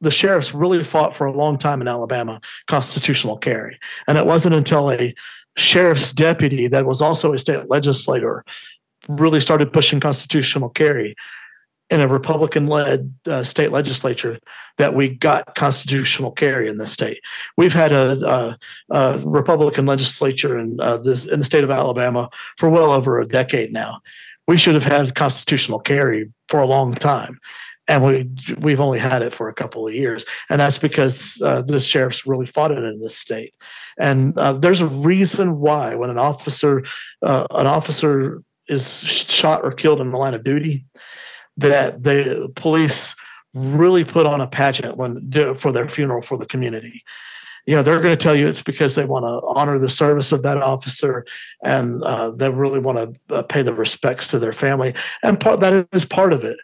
the 0.00 0.10
sheriffs 0.10 0.54
really 0.54 0.82
fought 0.84 1.14
for 1.14 1.26
a 1.26 1.32
long 1.32 1.58
time 1.58 1.80
in 1.80 1.88
alabama 1.88 2.40
constitutional 2.66 3.36
carry. 3.36 3.78
And 4.06 4.18
it 4.18 4.26
wasn't 4.26 4.54
until 4.54 4.90
a 4.90 5.14
sheriff's 5.56 6.12
deputy 6.12 6.68
that 6.68 6.84
was 6.84 7.00
also 7.00 7.32
a 7.32 7.38
state 7.38 7.70
legislator 7.70 8.44
really 9.08 9.40
started 9.40 9.72
pushing 9.72 10.00
constitutional 10.00 10.68
carry 10.68 11.14
in 11.88 12.00
a 12.00 12.08
Republican 12.08 12.66
led 12.66 13.14
uh, 13.26 13.44
state 13.44 13.70
legislature 13.70 14.38
that 14.78 14.94
we 14.94 15.08
got 15.08 15.54
constitutional 15.54 16.32
carry 16.32 16.68
in 16.68 16.78
the 16.78 16.88
state. 16.88 17.20
We've 17.56 17.72
had 17.72 17.92
a, 17.92 18.56
a, 18.90 18.94
a 18.94 19.18
Republican 19.18 19.86
legislature 19.86 20.58
in, 20.58 20.78
uh, 20.80 20.98
this, 20.98 21.26
in 21.26 21.38
the 21.38 21.44
state 21.44 21.64
of 21.64 21.70
Alabama 21.70 22.28
for 22.56 22.68
well 22.68 22.90
over 22.90 23.20
a 23.20 23.26
decade 23.26 23.72
now. 23.72 24.00
We 24.48 24.56
should 24.56 24.74
have 24.74 24.84
had 24.84 25.14
constitutional 25.14 25.80
carry 25.80 26.32
for 26.48 26.60
a 26.60 26.66
long 26.66 26.94
time. 26.94 27.38
And 27.88 28.02
we 28.04 28.28
we've 28.58 28.80
only 28.80 28.98
had 28.98 29.22
it 29.22 29.32
for 29.32 29.48
a 29.48 29.54
couple 29.54 29.86
of 29.86 29.94
years, 29.94 30.24
and 30.50 30.60
that's 30.60 30.78
because 30.78 31.40
uh, 31.40 31.62
the 31.62 31.80
sheriffs 31.80 32.26
really 32.26 32.46
fought 32.46 32.72
it 32.72 32.82
in 32.82 33.00
this 33.00 33.16
state. 33.16 33.54
And 33.96 34.36
uh, 34.36 34.54
there's 34.54 34.80
a 34.80 34.88
reason 34.88 35.60
why 35.60 35.94
when 35.94 36.10
an 36.10 36.18
officer 36.18 36.82
uh, 37.22 37.46
an 37.52 37.68
officer 37.68 38.42
is 38.66 39.02
shot 39.02 39.60
or 39.62 39.70
killed 39.70 40.00
in 40.00 40.10
the 40.10 40.18
line 40.18 40.34
of 40.34 40.42
duty, 40.42 40.84
that 41.56 42.02
the 42.02 42.50
police 42.54 43.14
really 43.54 44.04
put 44.04 44.26
on 44.26 44.40
a 44.40 44.46
pageant 44.46 44.96
when 44.96 45.32
for 45.56 45.72
their 45.72 45.88
funeral 45.88 46.22
for 46.22 46.36
the 46.36 46.46
community. 46.46 47.02
You 47.64 47.74
know, 47.74 47.82
they're 47.82 48.00
going 48.00 48.16
to 48.16 48.22
tell 48.22 48.36
you 48.36 48.46
it's 48.46 48.62
because 48.62 48.94
they 48.94 49.04
want 49.04 49.24
to 49.24 49.44
honor 49.58 49.78
the 49.78 49.90
service 49.90 50.30
of 50.30 50.42
that 50.42 50.58
officer, 50.58 51.26
and 51.64 52.02
uh, 52.04 52.30
they 52.30 52.48
really 52.48 52.78
want 52.78 53.18
to 53.28 53.34
uh, 53.34 53.42
pay 53.42 53.62
the 53.62 53.74
respects 53.74 54.28
to 54.28 54.38
their 54.38 54.52
family, 54.52 54.94
and 55.22 55.40
part 55.40 55.60
that 55.60 55.88
is 55.92 56.04
part 56.04 56.32
of 56.32 56.44
it. 56.44 56.58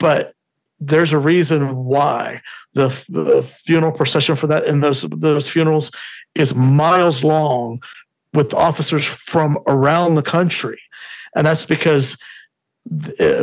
But 0.00 0.34
there's 0.80 1.12
a 1.12 1.18
reason 1.18 1.76
why 1.76 2.42
the, 2.74 2.88
the 3.08 3.48
funeral 3.64 3.92
procession 3.92 4.34
for 4.34 4.48
that 4.48 4.66
and 4.66 4.82
those 4.82 5.02
those 5.02 5.48
funerals 5.48 5.90
is 6.34 6.54
miles 6.54 7.22
long 7.22 7.80
with 8.32 8.52
officers 8.52 9.04
from 9.04 9.58
around 9.68 10.16
the 10.16 10.22
country, 10.22 10.80
and 11.36 11.46
that's 11.46 11.64
because 11.64 12.16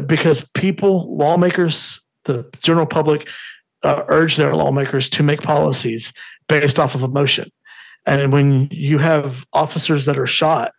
because 0.05 0.45
people, 0.53 1.15
lawmakers, 1.15 1.99
the 2.25 2.49
general 2.61 2.85
public 2.85 3.27
uh, 3.83 4.03
urge 4.07 4.35
their 4.35 4.55
lawmakers 4.55 5.09
to 5.09 5.23
make 5.23 5.41
policies 5.41 6.13
based 6.47 6.79
off 6.79 6.95
of 6.95 7.03
emotion. 7.03 7.49
And 8.05 8.31
when 8.31 8.67
you 8.71 8.97
have 8.97 9.45
officers 9.53 10.05
that 10.05 10.17
are 10.17 10.27
shot 10.27 10.73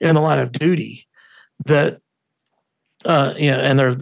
in 0.00 0.14
the 0.14 0.20
line 0.20 0.38
of 0.38 0.52
duty, 0.52 1.06
that 1.66 2.00
uh, 3.04 3.32
you 3.36 3.50
know, 3.50 3.58
and 3.58 3.78
they're 3.78 3.94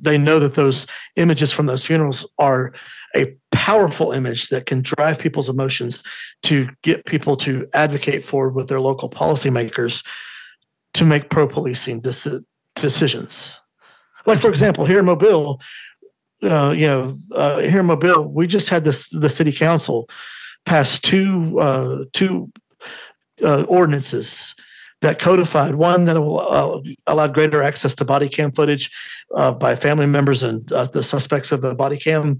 they 0.00 0.18
know 0.18 0.40
that 0.40 0.54
those 0.54 0.86
images 1.14 1.52
from 1.52 1.66
those 1.66 1.84
funerals 1.84 2.26
are 2.38 2.72
a 3.14 3.36
powerful 3.52 4.10
image 4.10 4.48
that 4.48 4.66
can 4.66 4.82
drive 4.82 5.18
people's 5.18 5.48
emotions 5.48 6.02
to 6.42 6.68
get 6.82 7.04
people 7.04 7.36
to 7.36 7.66
advocate 7.72 8.24
for 8.24 8.48
with 8.48 8.68
their 8.68 8.80
local 8.80 9.08
policymakers 9.08 10.04
to 10.94 11.04
make 11.04 11.30
pro 11.30 11.46
policing 11.46 12.00
decisions. 12.76 13.58
Like 14.26 14.38
for 14.38 14.48
example, 14.48 14.86
here 14.86 14.98
in 14.98 15.04
Mobile, 15.04 15.60
uh, 16.42 16.70
you 16.70 16.86
know, 16.86 17.18
uh, 17.34 17.58
here 17.58 17.80
in 17.80 17.86
Mobile, 17.86 18.24
we 18.24 18.46
just 18.46 18.68
had 18.68 18.84
this 18.84 19.08
the 19.08 19.30
city 19.30 19.52
council 19.52 20.08
pass 20.64 21.00
two 21.00 21.58
uh, 21.60 22.04
two 22.12 22.52
uh, 23.42 23.62
ordinances 23.62 24.54
that 25.00 25.18
codified 25.18 25.74
one 25.74 26.04
that 26.04 26.20
will, 26.20 26.40
uh, 26.40 26.80
allowed 27.08 27.34
greater 27.34 27.62
access 27.62 27.94
to 27.96 28.04
body 28.04 28.28
cam 28.28 28.52
footage 28.52 28.90
uh, 29.34 29.50
by 29.50 29.74
family 29.74 30.06
members 30.06 30.42
and 30.44 30.66
the 30.68 31.02
suspects 31.02 31.50
of 31.50 31.60
the 31.60 31.74
body 31.74 31.96
cam, 31.96 32.38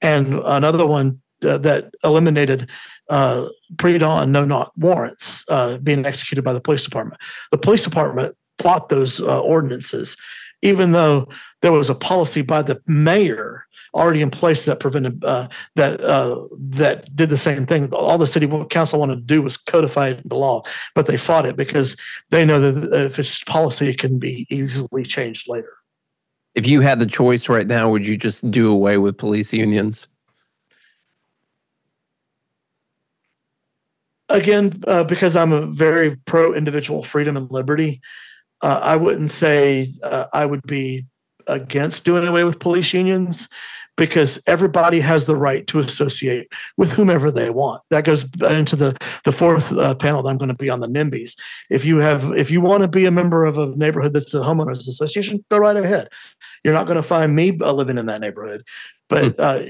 and 0.00 0.34
another 0.34 0.86
one 0.86 1.20
that 1.40 1.92
eliminated 2.04 2.68
uh, 3.08 3.48
pre-dawn 3.78 4.30
no-knock 4.30 4.72
warrants 4.76 5.44
uh, 5.48 5.78
being 5.78 6.04
executed 6.06 6.42
by 6.42 6.52
the 6.52 6.60
police 6.60 6.84
department. 6.84 7.20
The 7.50 7.58
police 7.58 7.84
department 7.84 8.36
fought 8.60 8.88
those 8.88 9.20
uh, 9.20 9.40
ordinances, 9.40 10.16
even 10.62 10.92
though 10.92 11.28
there 11.62 11.72
was 11.72 11.90
a 11.90 11.94
policy 11.94 12.42
by 12.42 12.62
the 12.62 12.80
mayor 12.86 13.66
already 13.94 14.22
in 14.22 14.30
place 14.30 14.64
that 14.64 14.80
prevented 14.80 15.24
uh, 15.24 15.48
that 15.74 16.00
uh, 16.00 16.46
that 16.58 17.14
did 17.16 17.30
the 17.30 17.38
same 17.38 17.66
thing. 17.66 17.92
All 17.92 18.18
the 18.18 18.26
city 18.26 18.48
council 18.70 19.00
wanted 19.00 19.16
to 19.16 19.22
do 19.22 19.42
was 19.42 19.56
codify 19.56 20.10
it 20.10 20.18
into 20.18 20.36
law, 20.36 20.62
but 20.94 21.06
they 21.06 21.16
fought 21.16 21.46
it 21.46 21.56
because 21.56 21.96
they 22.30 22.44
know 22.44 22.60
that 22.60 23.06
if 23.06 23.18
it's 23.18 23.42
policy, 23.44 23.88
it 23.88 23.98
can 23.98 24.18
be 24.18 24.46
easily 24.50 25.04
changed 25.04 25.48
later. 25.48 25.72
If 26.54 26.66
you 26.66 26.80
had 26.80 26.98
the 26.98 27.06
choice 27.06 27.48
right 27.48 27.66
now, 27.66 27.90
would 27.90 28.06
you 28.06 28.16
just 28.16 28.50
do 28.50 28.70
away 28.70 28.98
with 28.98 29.18
police 29.18 29.52
unions? 29.52 30.08
Again, 34.28 34.80
uh, 34.86 35.02
because 35.04 35.36
I'm 35.36 35.52
a 35.52 35.66
very 35.66 36.14
pro 36.14 36.54
individual 36.54 37.02
freedom 37.02 37.36
and 37.36 37.50
liberty, 37.50 38.00
uh, 38.62 38.80
I 38.82 38.96
wouldn't 38.96 39.30
say 39.30 39.92
uh, 40.02 40.26
I 40.32 40.46
would 40.46 40.62
be 40.62 41.06
against 41.46 42.04
doing 42.04 42.26
away 42.26 42.44
with 42.44 42.60
police 42.60 42.92
unions 42.92 43.48
because 43.96 44.40
everybody 44.46 45.00
has 45.00 45.26
the 45.26 45.36
right 45.36 45.66
to 45.66 45.78
associate 45.78 46.48
with 46.78 46.92
whomever 46.92 47.30
they 47.30 47.50
want. 47.50 47.82
That 47.90 48.04
goes 48.04 48.24
into 48.48 48.74
the 48.74 48.96
the 49.24 49.32
fourth 49.32 49.72
uh, 49.72 49.94
panel 49.94 50.22
that 50.22 50.30
I'm 50.30 50.38
going 50.38 50.48
to 50.48 50.54
be 50.54 50.70
on 50.70 50.80
the 50.80 50.86
NIMBYs. 50.86 51.34
If 51.68 51.84
you 51.84 51.98
have, 51.98 52.32
if 52.36 52.50
you 52.50 52.60
want 52.60 52.82
to 52.82 52.88
be 52.88 53.04
a 53.04 53.10
member 53.10 53.44
of 53.44 53.58
a 53.58 53.66
neighborhood 53.76 54.14
that's 54.14 54.32
a 54.32 54.38
homeowners 54.38 54.88
association, 54.88 55.44
go 55.50 55.58
right 55.58 55.76
ahead. 55.76 56.08
You're 56.64 56.74
not 56.74 56.86
going 56.86 56.96
to 56.96 57.02
find 57.02 57.36
me 57.36 57.58
uh, 57.60 57.72
living 57.72 57.98
in 57.98 58.06
that 58.06 58.20
neighborhood, 58.20 58.64
but. 59.08 59.36
Hmm. 59.36 59.40
Uh, 59.40 59.62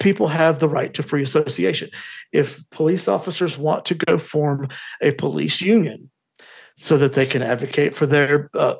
people 0.00 0.26
have 0.26 0.58
the 0.58 0.68
right 0.68 0.92
to 0.92 1.04
free 1.04 1.22
association. 1.22 1.88
If 2.32 2.68
police 2.70 3.06
officers 3.06 3.56
want 3.56 3.84
to 3.86 3.94
go 3.94 4.18
form 4.18 4.68
a 5.00 5.12
police 5.12 5.60
union, 5.60 6.10
so 6.78 6.98
that 6.98 7.12
they 7.14 7.26
can 7.26 7.42
advocate 7.42 7.96
for 7.96 8.06
their 8.06 8.50
uh, 8.54 8.76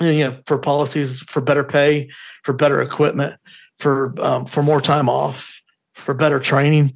you 0.00 0.24
know 0.24 0.38
for 0.46 0.58
policies 0.58 1.20
for 1.20 1.40
better 1.40 1.64
pay, 1.64 2.08
for 2.44 2.52
better 2.52 2.80
equipment, 2.80 3.38
for 3.78 4.14
um, 4.20 4.46
for 4.46 4.62
more 4.62 4.80
time 4.80 5.08
off, 5.08 5.60
for 5.94 6.14
better 6.14 6.40
training. 6.40 6.94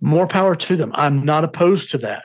More 0.00 0.26
power 0.26 0.56
to 0.56 0.76
them. 0.76 0.90
I'm 0.94 1.24
not 1.24 1.44
opposed 1.44 1.90
to 1.90 1.98
that. 1.98 2.24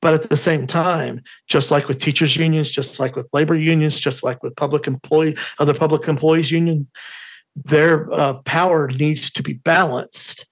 But 0.00 0.14
at 0.14 0.30
the 0.30 0.36
same 0.36 0.66
time, 0.66 1.20
just 1.46 1.70
like 1.70 1.86
with 1.86 1.98
teachers 1.98 2.36
unions, 2.36 2.70
just 2.70 2.98
like 2.98 3.14
with 3.14 3.28
labor 3.32 3.54
unions, 3.54 4.00
just 4.00 4.24
like 4.24 4.42
with 4.42 4.56
public 4.56 4.88
employee, 4.88 5.36
other 5.60 5.74
public 5.74 6.08
employees 6.08 6.50
union, 6.50 6.88
their 7.54 8.12
uh, 8.12 8.34
power 8.44 8.88
needs 8.88 9.30
to 9.30 9.42
be 9.42 9.52
balanced 9.52 10.46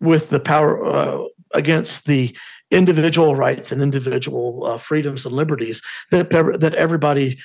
with 0.00 0.30
the 0.30 0.40
power 0.40 0.84
uh, 0.84 1.24
against 1.54 2.06
the 2.06 2.36
individual 2.70 3.34
rights 3.36 3.72
and 3.72 3.82
individual 3.82 4.64
uh, 4.64 4.78
freedoms 4.78 5.26
and 5.26 5.34
liberties 5.34 5.82
that 6.10 6.30
that 6.30 6.74
everybody 6.74 7.38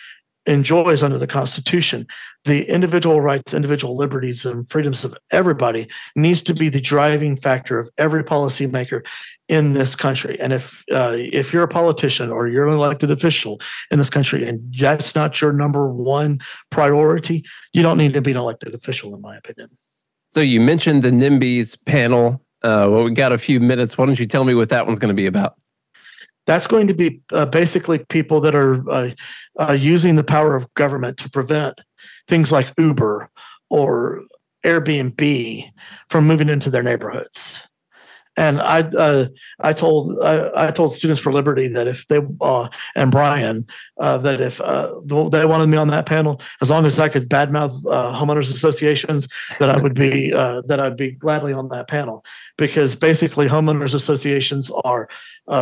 enjoys 0.45 1.01
under 1.01 1.17
the 1.17 1.27
Constitution. 1.27 2.05
The 2.43 2.69
individual 2.69 3.21
rights, 3.21 3.53
individual 3.53 3.97
liberties, 3.97 4.45
and 4.45 4.69
freedoms 4.69 5.03
of 5.03 5.17
everybody 5.31 5.87
needs 6.15 6.41
to 6.43 6.53
be 6.53 6.69
the 6.69 6.81
driving 6.81 7.35
factor 7.35 7.79
of 7.79 7.89
every 7.97 8.23
policymaker 8.23 9.03
in 9.47 9.73
this 9.73 9.95
country. 9.95 10.39
And 10.39 10.53
if 10.53 10.83
uh, 10.91 11.15
if 11.17 11.51
you're 11.51 11.63
a 11.63 11.67
politician 11.67 12.31
or 12.31 12.47
you're 12.47 12.67
an 12.67 12.73
elected 12.73 13.11
official 13.11 13.59
in 13.89 13.99
this 13.99 14.09
country, 14.09 14.47
and 14.47 14.73
that's 14.77 15.15
not 15.15 15.41
your 15.41 15.53
number 15.53 15.91
one 15.91 16.39
priority, 16.69 17.43
you 17.73 17.81
don't 17.81 17.97
need 17.97 18.13
to 18.13 18.21
be 18.21 18.31
an 18.31 18.37
elected 18.37 18.73
official, 18.73 19.15
in 19.15 19.21
my 19.21 19.35
opinion. 19.37 19.69
So 20.29 20.41
you 20.41 20.59
mentioned 20.59 21.01
the 21.01 21.11
NIMBYs 21.11 21.77
panel 21.85 22.44
uh, 22.65 22.89
well, 22.89 23.03
we 23.03 23.11
got 23.11 23.31
a 23.31 23.37
few 23.37 23.59
minutes. 23.59 23.95
Why 23.95 24.07
don't 24.07 24.19
you 24.19 24.25
tell 24.25 24.43
me 24.43 24.55
what 24.55 24.69
that 24.69 24.87
one's 24.87 24.97
going 24.97 25.09
to 25.09 25.15
be 25.15 25.27
about? 25.27 25.55
That's 26.47 26.65
going 26.65 26.87
to 26.87 26.95
be 26.95 27.21
uh, 27.31 27.45
basically 27.45 27.99
people 27.99 28.41
that 28.41 28.55
are 28.55 28.89
uh, 28.89 29.09
uh, 29.59 29.73
using 29.73 30.15
the 30.15 30.23
power 30.23 30.55
of 30.55 30.71
government 30.73 31.17
to 31.19 31.29
prevent 31.29 31.79
things 32.27 32.51
like 32.51 32.73
Uber 32.77 33.29
or 33.69 34.23
Airbnb 34.63 35.71
from 36.09 36.25
moving 36.25 36.49
into 36.49 36.71
their 36.71 36.83
neighborhoods. 36.83 37.59
And 38.37 38.61
I 38.61 38.81
uh, 38.81 39.27
I 39.59 39.73
told 39.73 40.19
I, 40.21 40.67
I, 40.67 40.71
told 40.71 40.93
Students 40.93 41.21
for 41.21 41.31
Liberty 41.31 41.67
that 41.69 41.87
if 41.87 42.05
they 42.07 42.19
uh, 42.41 42.67
and 42.95 43.11
Brian 43.11 43.65
uh, 43.97 44.17
that 44.19 44.41
if 44.41 44.59
uh, 44.59 44.99
they 45.05 45.45
wanted 45.45 45.67
me 45.67 45.77
on 45.77 45.87
that 45.89 46.05
panel, 46.05 46.41
as 46.61 46.69
long 46.69 46.85
as 46.85 46.99
I 46.99 47.07
could 47.07 47.29
badmouth 47.29 47.85
uh, 47.89 48.13
homeowners 48.13 48.51
associations, 48.53 49.27
that 49.59 49.69
I 49.69 49.77
would 49.77 49.93
be 49.93 50.33
uh, 50.33 50.61
that 50.67 50.81
I'd 50.81 50.97
be 50.97 51.11
gladly 51.11 51.53
on 51.53 51.69
that 51.69 51.87
panel. 51.87 52.25
Because 52.57 52.95
basically 52.95 53.47
homeowners 53.47 53.93
associations 53.93 54.69
are 54.83 55.07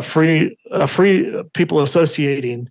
free 0.02 0.58
free 0.88 1.44
people 1.54 1.82
associating, 1.82 2.70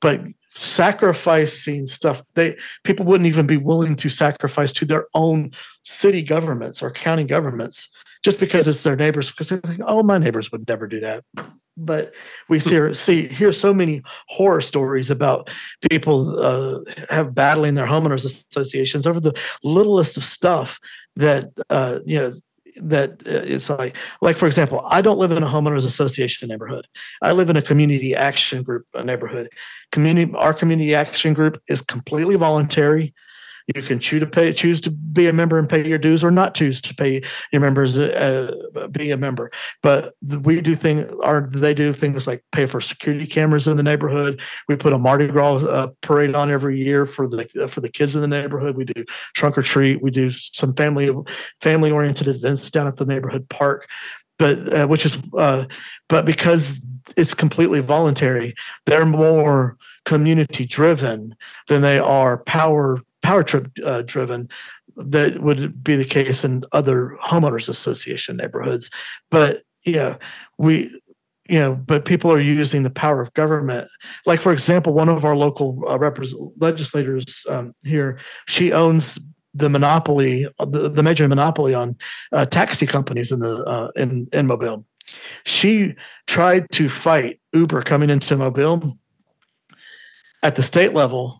but 0.00 0.20
sacrificing 0.54 1.86
stuff 1.86 2.22
they 2.34 2.56
people 2.82 3.06
wouldn't 3.06 3.26
even 3.26 3.46
be 3.46 3.56
willing 3.56 3.94
to 3.94 4.08
sacrifice 4.08 4.72
to 4.72 4.84
their 4.84 5.06
own 5.14 5.52
city 5.84 6.22
governments 6.22 6.82
or 6.82 6.90
county 6.90 7.24
governments 7.24 7.88
just 8.22 8.38
because 8.38 8.68
it's 8.68 8.82
their 8.82 8.96
neighbors 8.96 9.30
because 9.30 9.48
they 9.48 9.56
think 9.58 9.80
oh 9.84 10.02
my 10.02 10.18
neighbors 10.18 10.52
would 10.52 10.68
never 10.68 10.86
do 10.86 11.00
that. 11.00 11.24
But 11.76 12.12
we 12.48 12.60
see 12.60 12.92
see 12.94 13.28
hear 13.28 13.52
so 13.52 13.72
many 13.72 14.02
horror 14.28 14.60
stories 14.60 15.10
about 15.10 15.50
people 15.90 16.38
uh, 16.38 16.80
have 17.08 17.34
battling 17.34 17.74
their 17.74 17.86
homeowners 17.86 18.24
associations 18.24 19.06
over 19.06 19.20
the 19.20 19.38
littlest 19.62 20.16
of 20.16 20.24
stuff 20.24 20.78
that 21.16 21.50
uh, 21.70 22.00
you 22.04 22.18
know 22.18 22.34
that 22.76 23.10
uh, 23.26 23.44
it's 23.44 23.68
like 23.68 23.96
like 24.22 24.36
for 24.36 24.46
example 24.46 24.82
i 24.88 25.00
don't 25.00 25.18
live 25.18 25.32
in 25.32 25.42
a 25.42 25.46
homeowners 25.46 25.84
association 25.84 26.48
neighborhood. 26.48 26.86
I 27.22 27.32
live 27.32 27.50
in 27.50 27.56
a 27.56 27.62
community 27.62 28.14
action 28.14 28.62
group 28.62 28.86
neighborhood. 29.04 29.48
Community 29.92 30.32
our 30.34 30.54
community 30.54 30.94
action 30.94 31.32
group 31.34 31.60
is 31.68 31.80
completely 31.80 32.36
voluntary 32.36 33.14
you 33.74 33.82
can 33.82 33.98
choose 33.98 34.20
to 34.20 34.26
pay, 34.26 34.52
choose 34.52 34.80
to 34.82 34.90
be 34.90 35.26
a 35.26 35.32
member 35.32 35.58
and 35.58 35.68
pay 35.68 35.86
your 35.86 35.98
dues, 35.98 36.24
or 36.24 36.30
not 36.30 36.54
choose 36.54 36.80
to 36.82 36.94
pay 36.94 37.22
your 37.52 37.60
members 37.60 37.98
uh, 37.98 38.52
be 38.90 39.10
a 39.10 39.16
member. 39.16 39.50
But 39.82 40.14
we 40.22 40.60
do 40.60 40.74
things. 40.74 41.10
Are 41.22 41.48
they 41.52 41.74
do 41.74 41.92
things 41.92 42.26
like 42.26 42.44
pay 42.52 42.66
for 42.66 42.80
security 42.80 43.26
cameras 43.26 43.66
in 43.66 43.76
the 43.76 43.82
neighborhood? 43.82 44.40
We 44.68 44.76
put 44.76 44.92
a 44.92 44.98
Mardi 44.98 45.28
Gras 45.28 45.64
uh, 45.64 45.88
parade 46.00 46.34
on 46.34 46.50
every 46.50 46.82
year 46.82 47.04
for 47.04 47.28
the 47.28 47.48
uh, 47.62 47.66
for 47.66 47.80
the 47.80 47.88
kids 47.88 48.14
in 48.14 48.20
the 48.20 48.28
neighborhood. 48.28 48.76
We 48.76 48.84
do 48.84 49.04
trunk 49.34 49.58
or 49.58 49.62
treat. 49.62 50.02
We 50.02 50.10
do 50.10 50.30
some 50.30 50.74
family 50.74 51.10
family 51.60 51.90
oriented 51.90 52.28
events 52.28 52.70
down 52.70 52.86
at 52.86 52.96
the 52.96 53.06
neighborhood 53.06 53.48
park. 53.48 53.88
But 54.38 54.72
uh, 54.72 54.86
which 54.86 55.04
is 55.04 55.18
uh, 55.36 55.66
but 56.08 56.24
because 56.24 56.80
it's 57.16 57.34
completely 57.34 57.80
voluntary, 57.80 58.54
they're 58.86 59.06
more 59.06 59.76
community 60.04 60.66
driven 60.66 61.34
than 61.68 61.82
they 61.82 61.98
are 61.98 62.38
power 62.38 63.00
power 63.22 63.42
trip 63.42 63.68
uh, 63.84 64.02
driven 64.02 64.48
that 64.96 65.40
would 65.42 65.82
be 65.82 65.96
the 65.96 66.04
case 66.04 66.44
in 66.44 66.64
other 66.72 67.16
homeowners 67.22 67.68
association 67.68 68.36
neighborhoods. 68.36 68.90
But 69.30 69.62
yeah 69.84 70.16
we 70.58 71.00
you 71.48 71.58
know 71.58 71.74
but 71.74 72.04
people 72.04 72.30
are 72.30 72.40
using 72.40 72.82
the 72.82 72.90
power 72.90 73.20
of 73.20 73.32
government. 73.34 73.88
Like 74.26 74.40
for 74.40 74.52
example 74.52 74.92
one 74.92 75.08
of 75.08 75.24
our 75.24 75.36
local 75.36 75.82
uh, 75.88 75.98
legislators 76.58 77.44
um, 77.48 77.74
here 77.82 78.18
she 78.46 78.72
owns 78.72 79.18
the 79.54 79.68
monopoly 79.68 80.46
the, 80.58 80.88
the 80.88 81.02
major 81.02 81.26
monopoly 81.28 81.74
on 81.74 81.96
uh, 82.32 82.46
taxi 82.46 82.86
companies 82.86 83.32
in 83.32 83.40
the 83.40 83.56
uh, 83.64 83.90
in 83.96 84.26
in 84.32 84.46
mobile. 84.46 84.84
She 85.44 85.94
tried 86.26 86.70
to 86.72 86.88
fight 86.88 87.40
uber 87.52 87.82
coming 87.82 88.10
into 88.10 88.36
mobile 88.36 88.96
at 90.42 90.54
the 90.54 90.62
state 90.62 90.94
level 90.94 91.39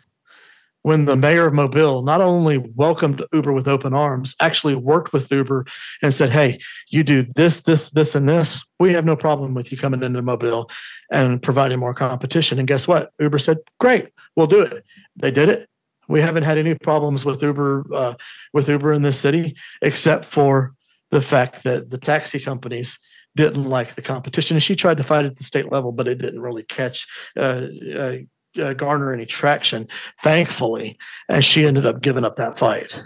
when 0.82 1.04
the 1.04 1.16
mayor 1.16 1.46
of 1.46 1.54
Mobile 1.54 2.02
not 2.02 2.20
only 2.20 2.58
welcomed 2.58 3.22
Uber 3.32 3.52
with 3.52 3.68
open 3.68 3.92
arms, 3.92 4.34
actually 4.40 4.74
worked 4.74 5.12
with 5.12 5.30
Uber 5.30 5.66
and 6.02 6.14
said, 6.14 6.30
Hey, 6.30 6.58
you 6.88 7.02
do 7.02 7.22
this, 7.22 7.60
this, 7.60 7.90
this, 7.90 8.14
and 8.14 8.28
this. 8.28 8.64
We 8.78 8.92
have 8.94 9.04
no 9.04 9.16
problem 9.16 9.54
with 9.54 9.70
you 9.70 9.78
coming 9.78 10.02
into 10.02 10.22
Mobile 10.22 10.70
and 11.10 11.42
providing 11.42 11.78
more 11.78 11.94
competition. 11.94 12.58
And 12.58 12.68
guess 12.68 12.88
what? 12.88 13.10
Uber 13.18 13.38
said, 13.38 13.58
Great, 13.78 14.08
we'll 14.36 14.46
do 14.46 14.62
it. 14.62 14.84
They 15.16 15.30
did 15.30 15.48
it. 15.48 15.68
We 16.08 16.20
haven't 16.20 16.42
had 16.42 16.58
any 16.58 16.74
problems 16.74 17.24
with 17.24 17.42
Uber 17.42 17.84
uh, 17.94 18.14
with 18.52 18.68
Uber 18.68 18.92
in 18.92 19.02
this 19.02 19.18
city, 19.18 19.56
except 19.80 20.24
for 20.24 20.74
the 21.10 21.20
fact 21.20 21.62
that 21.64 21.90
the 21.90 21.98
taxi 21.98 22.40
companies 22.40 22.98
didn't 23.36 23.64
like 23.64 23.94
the 23.94 24.02
competition. 24.02 24.56
And 24.56 24.62
she 24.62 24.74
tried 24.74 24.96
to 24.96 25.04
fight 25.04 25.24
at 25.24 25.36
the 25.36 25.44
state 25.44 25.70
level, 25.70 25.92
but 25.92 26.08
it 26.08 26.18
didn't 26.18 26.40
really 26.40 26.64
catch 26.64 27.06
uh, 27.36 27.66
uh, 27.96 28.16
uh, 28.58 28.72
garner 28.72 29.12
any 29.12 29.26
traction, 29.26 29.86
thankfully, 30.22 30.98
and 31.28 31.44
she 31.44 31.66
ended 31.66 31.86
up 31.86 32.00
giving 32.00 32.24
up 32.24 32.36
that 32.36 32.58
fight. 32.58 33.00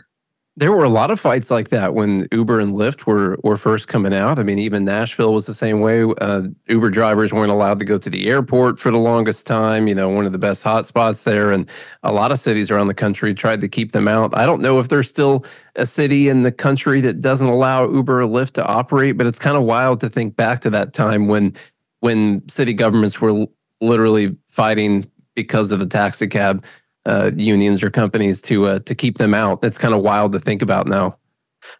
There 0.56 0.70
were 0.70 0.84
a 0.84 0.88
lot 0.88 1.10
of 1.10 1.18
fights 1.18 1.50
like 1.50 1.70
that 1.70 1.94
when 1.94 2.28
Uber 2.30 2.60
and 2.60 2.74
Lyft 2.74 3.06
were 3.06 3.36
were 3.42 3.56
first 3.56 3.88
coming 3.88 4.14
out. 4.14 4.38
I 4.38 4.44
mean, 4.44 4.60
even 4.60 4.84
Nashville 4.84 5.34
was 5.34 5.46
the 5.46 5.54
same 5.54 5.80
way. 5.80 6.04
Uh, 6.20 6.42
Uber 6.68 6.90
drivers 6.90 7.32
weren't 7.32 7.50
allowed 7.50 7.80
to 7.80 7.84
go 7.84 7.98
to 7.98 8.08
the 8.08 8.28
airport 8.28 8.78
for 8.78 8.92
the 8.92 8.98
longest 8.98 9.48
time. 9.48 9.88
You 9.88 9.96
know, 9.96 10.08
one 10.08 10.26
of 10.26 10.32
the 10.32 10.38
best 10.38 10.62
hotspots 10.62 11.24
there, 11.24 11.50
and 11.50 11.68
a 12.04 12.12
lot 12.12 12.30
of 12.30 12.38
cities 12.38 12.70
around 12.70 12.86
the 12.86 12.94
country 12.94 13.34
tried 13.34 13.60
to 13.62 13.68
keep 13.68 13.90
them 13.90 14.06
out. 14.06 14.36
I 14.36 14.46
don't 14.46 14.62
know 14.62 14.78
if 14.78 14.90
there's 14.90 15.08
still 15.08 15.44
a 15.74 15.86
city 15.86 16.28
in 16.28 16.44
the 16.44 16.52
country 16.52 17.00
that 17.00 17.20
doesn't 17.20 17.48
allow 17.48 17.90
Uber 17.90 18.22
or 18.22 18.28
Lyft 18.28 18.52
to 18.52 18.64
operate, 18.64 19.16
but 19.16 19.26
it's 19.26 19.40
kind 19.40 19.56
of 19.56 19.64
wild 19.64 19.98
to 20.02 20.08
think 20.08 20.36
back 20.36 20.60
to 20.60 20.70
that 20.70 20.92
time 20.92 21.26
when 21.26 21.52
when 21.98 22.48
city 22.48 22.74
governments 22.74 23.20
were 23.20 23.46
literally 23.80 24.36
fighting 24.50 25.10
because 25.34 25.72
of 25.72 25.80
the 25.80 25.86
taxi 25.86 26.26
cab 26.26 26.64
uh, 27.06 27.30
unions 27.36 27.82
or 27.82 27.90
companies 27.90 28.40
to 28.42 28.66
uh, 28.66 28.78
to 28.80 28.94
keep 28.94 29.18
them 29.18 29.34
out. 29.34 29.60
That's 29.60 29.78
kind 29.78 29.94
of 29.94 30.00
wild 30.00 30.32
to 30.32 30.40
think 30.40 30.62
about 30.62 30.86
now 30.86 31.18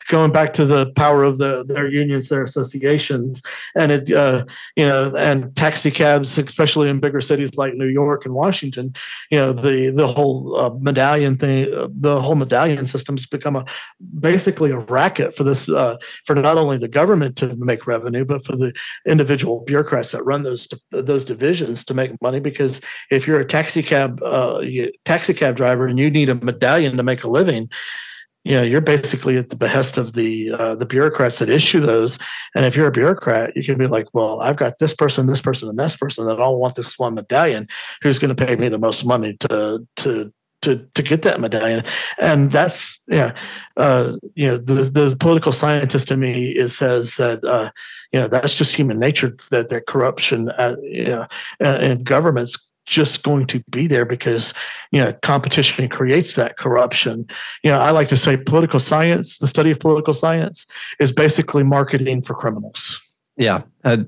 going 0.08 0.32
back 0.32 0.54
to 0.54 0.64
the 0.64 0.90
power 0.92 1.24
of 1.24 1.38
the 1.38 1.64
their 1.64 1.88
unions, 1.88 2.28
their 2.28 2.42
associations, 2.42 3.42
and 3.74 3.92
it 3.92 4.10
uh, 4.10 4.44
you 4.76 4.86
know, 4.86 5.14
and 5.16 5.54
taxi 5.56 5.90
cabs, 5.90 6.36
especially 6.38 6.88
in 6.88 7.00
bigger 7.00 7.20
cities 7.20 7.56
like 7.56 7.74
New 7.74 7.88
York 7.88 8.24
and 8.24 8.34
Washington, 8.34 8.94
you 9.30 9.38
know, 9.38 9.52
the 9.52 9.90
the 9.90 10.06
whole 10.06 10.56
uh, 10.56 10.70
medallion 10.80 11.36
thing, 11.36 11.72
uh, 11.72 11.88
the 11.90 12.20
whole 12.20 12.34
medallion 12.34 12.86
system's 12.86 13.26
become 13.26 13.56
a 13.56 13.64
basically 14.20 14.70
a 14.70 14.78
racket 14.78 15.36
for 15.36 15.44
this 15.44 15.68
uh, 15.68 15.96
for 16.24 16.34
not 16.34 16.58
only 16.58 16.78
the 16.78 16.88
government 16.88 17.36
to 17.36 17.54
make 17.56 17.86
revenue, 17.86 18.24
but 18.24 18.44
for 18.44 18.56
the 18.56 18.72
individual 19.06 19.62
bureaucrats 19.66 20.12
that 20.12 20.24
run 20.24 20.42
those 20.42 20.68
those 20.90 21.24
divisions 21.24 21.84
to 21.84 21.94
make 21.94 22.20
money. 22.22 22.40
Because 22.40 22.80
if 23.10 23.26
you're 23.26 23.40
a 23.40 23.44
taxi 23.44 23.82
cab 23.82 24.22
uh, 24.22 24.62
taxi 25.04 25.34
cab 25.34 25.56
driver 25.56 25.86
and 25.86 25.98
you 25.98 26.10
need 26.10 26.28
a 26.28 26.34
medallion 26.34 26.96
to 26.96 27.02
make 27.02 27.24
a 27.24 27.28
living, 27.28 27.68
you 28.44 28.52
know 28.52 28.62
you're 28.62 28.80
basically 28.80 29.36
at 29.36 29.48
the 29.48 29.56
behest 29.56 29.96
of 29.96 30.12
the 30.12 30.52
uh, 30.52 30.74
the 30.74 30.86
bureaucrats 30.86 31.38
that 31.38 31.48
issue 31.48 31.80
those. 31.80 32.18
And 32.54 32.64
if 32.64 32.76
you're 32.76 32.86
a 32.86 32.92
bureaucrat 32.92 33.56
you 33.56 33.64
can 33.64 33.78
be 33.78 33.86
like 33.86 34.06
well 34.12 34.40
i've 34.40 34.56
got 34.56 34.78
this 34.78 34.94
person 34.94 35.26
this 35.26 35.40
person 35.40 35.68
and 35.68 35.78
this 35.78 35.96
person 35.96 36.26
that 36.26 36.40
all 36.40 36.60
want 36.60 36.76
this 36.76 36.98
one 36.98 37.14
medallion. 37.14 37.68
Who's 38.02 38.18
going 38.18 38.34
to 38.34 38.46
pay 38.46 38.56
me 38.56 38.68
the 38.68 38.78
most 38.78 39.04
money 39.04 39.36
to 39.40 39.86
to 39.96 40.32
to, 40.62 40.88
to 40.94 41.02
get 41.02 41.22
that 41.22 41.40
medallion? 41.40 41.84
And 42.18 42.50
that's 42.50 43.00
yeah 43.08 43.34
uh, 43.76 44.16
you 44.34 44.48
know 44.48 44.58
the, 44.58 44.84
the 44.84 45.16
political 45.16 45.52
scientist 45.52 46.10
in 46.10 46.20
me 46.20 46.50
is 46.50 46.76
says 46.76 47.16
that 47.16 47.44
uh, 47.44 47.70
you 48.12 48.20
know 48.20 48.28
that's 48.28 48.54
just 48.54 48.74
human 48.74 48.98
nature 48.98 49.36
that 49.50 49.70
that 49.70 49.86
corruption 49.86 50.50
uh, 50.50 50.76
you 50.82 51.04
know, 51.06 51.26
and 51.60 52.04
governments 52.04 52.56
just 52.86 53.22
going 53.22 53.46
to 53.46 53.62
be 53.70 53.86
there 53.86 54.04
because 54.04 54.52
you 54.90 55.00
know 55.00 55.12
competition 55.22 55.88
creates 55.88 56.34
that 56.34 56.56
corruption 56.58 57.24
you 57.62 57.70
know 57.70 57.78
i 57.78 57.90
like 57.90 58.08
to 58.08 58.16
say 58.16 58.36
political 58.36 58.80
science 58.80 59.38
the 59.38 59.48
study 59.48 59.70
of 59.70 59.78
political 59.78 60.14
science 60.14 60.66
is 61.00 61.12
basically 61.12 61.62
marketing 61.62 62.22
for 62.22 62.34
criminals 62.34 63.00
yeah 63.36 63.62
uh, 63.84 63.98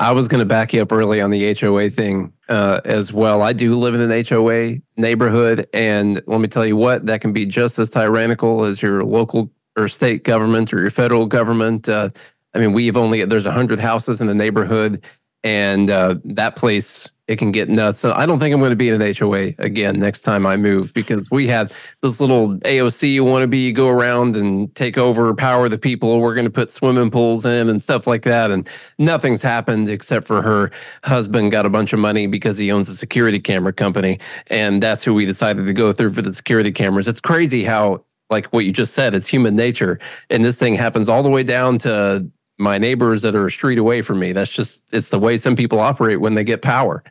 I 0.00 0.12
was 0.12 0.28
going 0.28 0.38
to 0.38 0.46
back 0.46 0.72
you 0.72 0.80
up 0.80 0.92
early 0.92 1.20
on 1.20 1.30
the 1.30 1.54
HOA 1.54 1.90
thing 1.90 2.32
uh, 2.48 2.80
as 2.84 3.12
well. 3.12 3.42
I 3.42 3.52
do 3.52 3.76
live 3.76 3.94
in 3.94 4.00
an 4.00 4.24
HOA 4.24 4.76
neighborhood, 4.96 5.66
and 5.74 6.22
let 6.28 6.40
me 6.40 6.46
tell 6.46 6.64
you 6.64 6.76
what, 6.76 7.06
that 7.06 7.20
can 7.20 7.32
be 7.32 7.44
just 7.44 7.80
as 7.80 7.90
tyrannical 7.90 8.64
as 8.64 8.80
your 8.80 9.02
local 9.02 9.50
or 9.76 9.88
state 9.88 10.22
government 10.22 10.72
or 10.72 10.80
your 10.80 10.90
federal 10.90 11.26
government. 11.26 11.88
Uh, 11.88 12.10
I 12.54 12.58
mean, 12.58 12.72
we've 12.72 12.96
only 12.96 13.24
there's 13.24 13.46
a 13.46 13.52
hundred 13.52 13.80
houses 13.80 14.20
in 14.20 14.28
the 14.28 14.34
neighborhood, 14.34 15.04
and 15.42 15.90
uh, 15.90 16.16
that 16.24 16.54
place 16.54 17.08
it 17.28 17.36
can 17.36 17.52
get 17.52 17.68
nuts. 17.68 18.00
So 18.00 18.12
I 18.14 18.24
don't 18.26 18.40
think 18.40 18.54
I'm 18.54 18.60
going 18.60 18.70
to 18.70 18.76
be 18.76 18.88
in 18.88 19.00
an 19.00 19.14
HOA 19.14 19.52
again 19.58 20.00
next 20.00 20.22
time 20.22 20.46
I 20.46 20.56
move 20.56 20.92
because 20.94 21.30
we 21.30 21.46
had 21.46 21.72
this 22.00 22.20
little 22.20 22.56
AOC 22.60 23.20
wannabe 23.20 23.74
go 23.74 23.88
around 23.88 24.34
and 24.34 24.74
take 24.74 24.96
over, 24.96 25.34
power 25.34 25.68
the 25.68 25.78
people. 25.78 26.20
We're 26.20 26.34
going 26.34 26.46
to 26.46 26.50
put 26.50 26.70
swimming 26.70 27.10
pools 27.10 27.44
in 27.44 27.68
and 27.68 27.82
stuff 27.82 28.06
like 28.06 28.22
that, 28.22 28.50
and 28.50 28.68
nothing's 28.98 29.42
happened 29.42 29.88
except 29.88 30.26
for 30.26 30.40
her 30.40 30.70
husband 31.04 31.50
got 31.50 31.66
a 31.66 31.70
bunch 31.70 31.92
of 31.92 31.98
money 31.98 32.26
because 32.26 32.56
he 32.56 32.72
owns 32.72 32.88
a 32.88 32.96
security 32.96 33.38
camera 33.38 33.72
company, 33.72 34.18
and 34.46 34.82
that's 34.82 35.04
who 35.04 35.12
we 35.12 35.26
decided 35.26 35.66
to 35.66 35.72
go 35.72 35.92
through 35.92 36.14
for 36.14 36.22
the 36.22 36.32
security 36.32 36.72
cameras. 36.72 37.06
It's 37.06 37.20
crazy 37.20 37.62
how 37.62 38.02
like 38.30 38.46
what 38.46 38.64
you 38.64 38.72
just 38.72 38.94
said, 38.94 39.14
it's 39.14 39.26
human 39.26 39.56
nature. 39.56 39.98
And 40.28 40.44
this 40.44 40.58
thing 40.58 40.74
happens 40.74 41.08
all 41.08 41.22
the 41.22 41.30
way 41.30 41.42
down 41.42 41.78
to 41.78 42.26
my 42.58 42.76
neighbors 42.76 43.22
that 43.22 43.34
are 43.34 43.46
a 43.46 43.50
street 43.50 43.78
away 43.78 44.02
from 44.02 44.18
me. 44.18 44.32
That's 44.32 44.50
just 44.50 44.82
it's 44.92 45.10
the 45.10 45.18
way 45.18 45.38
some 45.38 45.56
people 45.56 45.80
operate 45.80 46.20
when 46.20 46.34
they 46.34 46.44
get 46.44 46.60
power. 46.60 47.02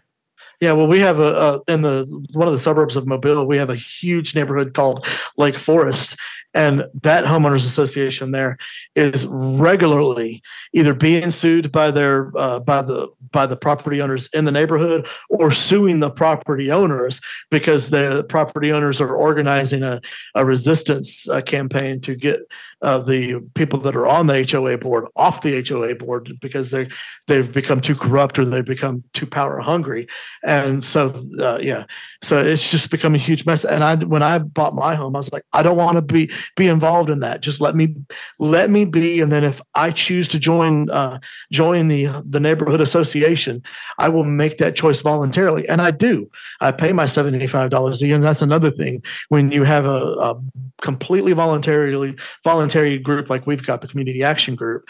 Yeah, 0.60 0.72
well, 0.72 0.88
we 0.88 1.00
have 1.02 1.20
a, 1.20 1.62
a 1.68 1.72
in 1.72 1.84
the 1.84 2.06
one 2.34 2.48
of 2.48 2.54
the 2.54 2.60
suburbs 2.60 2.96
of 2.96 3.06
Mobile, 3.06 3.46
we 3.46 3.58
have 3.58 3.70
a 3.70 3.76
huge 3.76 4.34
neighborhood 4.34 4.74
called 4.74 5.06
Lake 5.38 5.58
Forest, 5.58 6.18
and 6.56 6.84
that 7.04 7.26
homeowners 7.26 7.66
association 7.66 8.32
there 8.32 8.58
is 8.96 9.28
regularly 9.28 10.42
either 10.74 10.96
being 10.96 11.30
sued 11.30 11.72
by 11.72 11.92
their 11.92 12.32
uh, 12.36 12.60
by 12.60 12.82
the 12.82 13.08
by 13.32 13.46
the 13.46 13.56
property 13.56 14.02
owners 14.02 14.30
in 14.34 14.46
the 14.46 14.52
neighborhood 14.52 15.08
or 15.30 15.52
suing 15.52 16.00
the 16.00 16.10
property 16.10 16.72
owners 16.72 17.22
because 17.52 17.92
the 17.92 18.24
property 18.28 18.72
owners 18.72 19.00
are 19.00 19.16
organizing 19.16 19.84
a, 19.84 20.02
a 20.34 20.44
resistance 20.44 21.30
uh, 21.30 21.42
campaign 21.42 22.02
to 22.02 22.16
get 22.16 22.40
uh, 22.82 23.00
the 23.00 23.40
people 23.56 23.80
that 23.80 23.96
are 23.96 24.06
on 24.06 24.28
the 24.28 24.48
HOA 24.50 24.78
board 24.78 25.08
off 25.16 25.42
the 25.42 25.64
HOA 25.68 25.96
board 25.96 26.38
because 26.42 26.72
they 26.72 26.88
they've 27.28 27.52
become 27.52 27.82
too 27.82 27.96
corrupt 27.96 28.38
or 28.38 28.46
they've 28.46 28.64
become 28.64 29.04
too 29.14 29.26
power 29.26 29.60
hungry, 29.60 30.08
and 30.44 30.84
so 30.84 31.24
uh, 31.40 31.58
yeah, 31.60 31.86
so 32.24 32.40
it's 32.44 32.70
just 32.70 32.92
become 32.92 33.16
a 33.16 33.20
huge 33.20 33.46
mess. 33.46 33.66
And 33.66 33.84
I 33.84 33.96
when 33.96 34.22
I 34.22 34.38
bought 34.40 34.76
my 34.76 34.96
home, 34.96 35.16
I 35.16 35.20
was 35.20 35.32
like, 35.32 35.44
I 35.54 35.64
don't 35.64 35.78
want 35.78 35.96
to 35.96 36.02
be 36.02 36.32
be 36.56 36.68
involved 36.68 37.10
in 37.10 37.20
that. 37.20 37.42
Just 37.42 37.62
let 37.62 37.76
me 37.76 37.96
let 38.40 38.70
me 38.70 38.86
be, 38.86 39.22
and 39.22 39.32
then 39.32 39.44
if 39.44 39.62
I 39.74 39.92
choose 39.92 40.28
to 40.30 40.40
join 40.40 40.90
uh, 40.90 41.20
join 41.52 41.88
the 41.88 42.10
the 42.30 42.40
neighborhood 42.40 42.82
association, 42.82 43.64
I 43.98 44.10
will 44.10 44.24
make 44.24 44.58
that 44.60 44.76
choice 44.76 45.02
voluntarily, 45.02 45.68
and 45.68 45.82
I 45.82 45.92
do. 45.92 46.30
I 46.62 46.72
pay 46.72 46.94
my 46.94 47.08
seventy 47.08 47.48
five 47.48 47.72
dollars 47.72 48.02
a 48.02 48.06
year, 48.06 48.16
and 48.16 48.24
that's 48.24 48.42
another 48.42 48.72
thing 48.72 49.04
when 49.30 49.52
you 49.52 49.64
have 49.64 49.86
a, 49.86 50.14
a 50.20 50.42
completely 50.82 51.34
voluntarily 51.34 52.16
voluntary 52.44 53.00
group 53.00 53.30
like 53.30 53.48
we've 53.48 53.66
got 53.66 53.82
the 53.82 53.88
community 53.88 54.24
action 54.24 54.56
group 54.56 54.88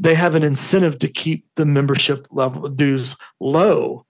they 0.00 0.14
have 0.14 0.34
an 0.34 0.42
incentive 0.42 0.98
to 0.98 1.08
keep 1.08 1.46
the 1.56 1.66
membership 1.66 2.26
level 2.30 2.68
dues 2.70 3.16
low. 3.38 4.06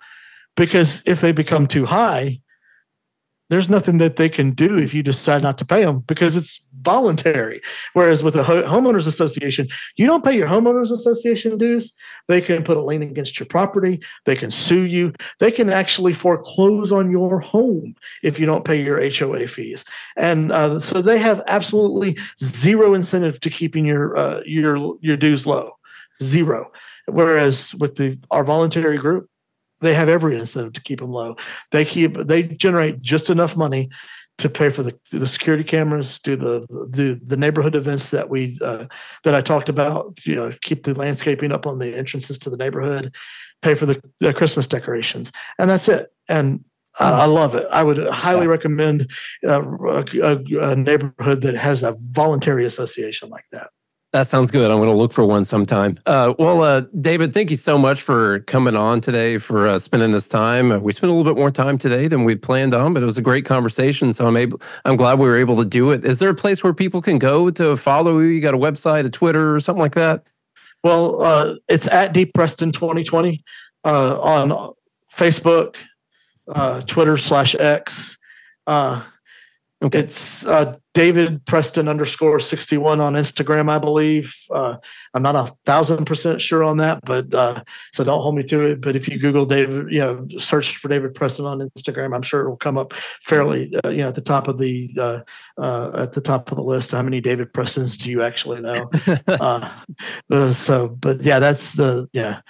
Because 0.57 1.03
if 1.05 1.21
they 1.21 1.33
become 1.33 1.67
too 1.67 1.85
high 1.85 2.41
there's 3.51 3.69
nothing 3.69 3.99
that 3.99 4.15
they 4.15 4.29
can 4.29 4.53
do 4.53 4.79
if 4.79 4.95
you 4.95 5.03
decide 5.03 5.43
not 5.43 5.59
to 5.59 5.65
pay 5.65 5.85
them 5.85 6.01
because 6.07 6.37
it's 6.37 6.61
voluntary. 6.83 7.61
Whereas 7.95 8.23
with 8.23 8.37
a 8.37 8.45
homeowners 8.45 9.09
association, 9.09 9.69
you 9.97 10.07
don't 10.07 10.25
pay 10.25 10.37
your 10.37 10.47
homeowners 10.47 10.93
association 10.93 11.59
dues. 11.59 11.93
They 12.29 12.41
can 12.41 12.63
put 12.63 12.77
a 12.77 12.81
lien 12.81 13.03
against 13.03 13.41
your 13.41 13.47
property. 13.47 14.01
They 14.25 14.37
can 14.37 14.53
sue 14.53 14.83
you. 14.83 15.13
They 15.41 15.51
can 15.51 15.69
actually 15.69 16.15
foreclose 16.15 16.93
on 16.93 17.11
your 17.11 17.41
home 17.41 17.97
if 18.23 18.39
you 18.39 18.47
don't 18.47 18.65
pay 18.65 18.81
your 18.81 19.01
HOA 19.11 19.49
fees. 19.49 19.85
And 20.17 20.53
uh, 20.53 20.79
so 20.79 21.03
they 21.03 21.19
have 21.19 21.43
absolutely 21.49 22.17
zero 22.43 22.95
incentive 22.95 23.41
to 23.41 23.51
keeping 23.51 23.85
your 23.85 24.17
uh, 24.17 24.43
your 24.47 24.97
your 25.01 25.17
dues 25.17 25.45
low, 25.45 25.73
zero. 26.23 26.71
Whereas 27.07 27.75
with 27.75 27.97
the 27.97 28.17
our 28.31 28.45
voluntary 28.45 28.99
group, 28.99 29.29
they 29.81 29.95
have 29.95 30.09
every 30.09 30.39
incentive 30.39 30.75
to 30.75 30.83
keep 30.83 31.01
them 31.01 31.11
low. 31.11 31.37
They 31.71 31.85
keep 31.85 32.17
they 32.17 32.43
generate 32.43 33.01
just 33.01 33.31
enough 33.31 33.57
money 33.57 33.91
to 34.39 34.49
pay 34.49 34.71
for 34.71 34.83
the, 34.83 34.99
the 35.13 35.29
security 35.29 35.65
cameras, 35.65 36.19
do 36.19 36.35
the 36.35 36.67
the 36.91 37.21
the 37.25 37.37
neighborhood 37.37 37.75
events 37.75 38.11
that 38.11 38.31
we 38.31 38.59
uh, 38.63 38.87
that 39.25 39.35
I 39.35 39.41
talked 39.43 39.69
about. 39.69 40.19
You 40.25 40.37
know, 40.37 40.53
keep 40.63 40.85
the 40.85 40.95
landscaping 40.95 41.53
up 41.53 41.67
on 41.67 41.79
the 41.79 41.95
entrances 41.97 42.39
to 42.39 42.51
the 42.51 42.57
neighborhood, 42.57 43.15
pay 43.63 43.75
for 43.75 43.87
the, 43.87 44.01
the 44.19 44.33
Christmas 44.33 44.67
decorations, 44.67 45.31
and 45.59 45.69
that's 45.69 45.89
it. 45.89 46.11
And 46.29 46.65
I, 46.99 47.11
I 47.11 47.25
love 47.27 47.55
it. 47.55 47.67
I 47.71 47.83
would 47.83 48.07
highly 48.09 48.47
recommend 48.47 49.11
uh, 49.47 49.63
a, 49.63 50.05
a, 50.23 50.71
a 50.71 50.77
neighborhood 50.77 51.43
that 51.43 51.57
has 51.57 51.83
a 51.83 51.97
voluntary 51.99 52.65
association 52.65 53.29
like 53.29 53.45
that. 53.53 53.71
That 54.13 54.27
sounds 54.27 54.51
good. 54.51 54.69
I'm 54.73 54.79
going 54.79 54.89
to 54.89 54.95
look 54.95 55.13
for 55.13 55.25
one 55.25 55.45
sometime. 55.45 55.97
Uh, 56.05 56.35
well, 56.37 56.63
uh, 56.63 56.81
David, 57.01 57.33
thank 57.33 57.49
you 57.49 57.57
so 57.57 57.79
much 57.79 58.03
for 58.03 58.41
coming 58.41 58.75
on 58.75 59.01
today, 59.01 59.39
for 59.39 59.69
uh, 59.69 59.79
spending 59.79 60.11
this 60.11 60.27
time. 60.27 60.73
Uh, 60.73 60.79
we 60.81 60.93
spent 60.93 61.13
a 61.13 61.15
little 61.15 61.33
bit 61.33 61.39
more 61.39 61.53
time 61.53 61.79
today 61.79 62.09
than 62.09 62.25
we 62.25 62.35
planned 62.35 62.75
on, 62.75 62.93
but 62.93 63.05
it 63.05 63.07
was 63.07 63.19
a 63.19 63.23
great 63.23 63.45
conversation. 63.45 64.13
So 64.13 64.27
I'm 64.27 64.37
able, 64.37 64.61
I'm 64.85 64.97
glad 64.97 65.21
we 65.21 65.27
were 65.27 65.37
able 65.37 65.57
to 65.59 65.65
do 65.65 65.93
it. 65.93 66.05
Is 66.05 66.19
there 66.19 66.29
a 66.29 66.35
place 66.35 66.65
where 66.65 66.75
people 66.75 67.01
can 67.01 67.21
go 67.21 67.51
to 67.51 67.77
follow 67.77 68.19
you? 68.19 68.27
You 68.27 68.41
got 68.41 68.55
a 68.55 68.59
website, 68.59 69.07
a 69.07 69.11
Twitter, 69.11 69.55
or 69.55 69.61
something 69.61 69.83
like 69.83 69.95
that? 69.95 70.25
Well, 70.83 71.23
uh, 71.23 71.55
it's 71.69 71.87
at 71.87 72.13
Deep 72.13 72.35
Preston 72.35 72.73
2020 72.73 73.45
uh, 73.85 74.21
on 74.21 74.73
Facebook, 75.17 75.77
Twitter 76.89 77.17
slash 77.17 77.55
X. 77.55 78.19
Okay. 79.83 80.01
It's 80.01 80.45
uh, 80.45 80.77
David 80.93 81.47
Preston 81.47 81.89
underscore 81.89 82.39
61 82.39 83.01
on 83.01 83.15
Instagram, 83.15 83.71
I 83.71 83.79
believe. 83.79 84.35
Uh, 84.55 84.77
I'm 85.15 85.23
not 85.23 85.37
a 85.37 85.55
thousand 85.65 86.05
percent 86.05 86.43
sure 86.43 86.63
on 86.63 86.77
that, 86.79 87.01
but 87.03 87.33
uh, 87.33 87.63
so 87.95 88.05
don't 88.05 88.21
hold 88.21 88.35
me 88.35 88.43
to 88.43 88.73
it. 88.73 88.83
But 88.83 88.95
if 88.95 89.09
you 89.09 89.19
Google 89.19 89.47
David, 89.47 89.91
you 89.91 90.01
know, 90.01 90.27
search 90.39 90.77
for 90.77 90.89
David 90.89 91.15
Preston 91.15 91.47
on 91.47 91.61
Instagram, 91.61 92.15
I'm 92.15 92.21
sure 92.21 92.43
it 92.43 92.51
will 92.51 92.59
come 92.59 92.77
up 92.77 92.93
fairly, 93.25 93.75
uh, 93.83 93.89
you 93.89 93.99
know, 93.99 94.09
at 94.09 94.17
the 94.17 94.21
top 94.21 94.49
of 94.49 94.59
the 94.59 94.91
uh, 94.99 95.21
uh, 95.59 95.93
at 95.95 96.13
the 96.13 96.21
top 96.21 96.51
of 96.53 96.57
the 96.57 96.65
list. 96.65 96.91
How 96.91 97.01
many 97.01 97.23
David 97.23 97.55
Prestons 97.55 97.97
do 97.97 98.11
you 98.11 98.23
actually 98.23 98.61
know? 98.61 98.91
so, 100.53 100.89
but 100.89 101.23
yeah, 101.23 101.39
that's 101.39 101.73
the 101.73 102.07
yeah, 102.13 102.41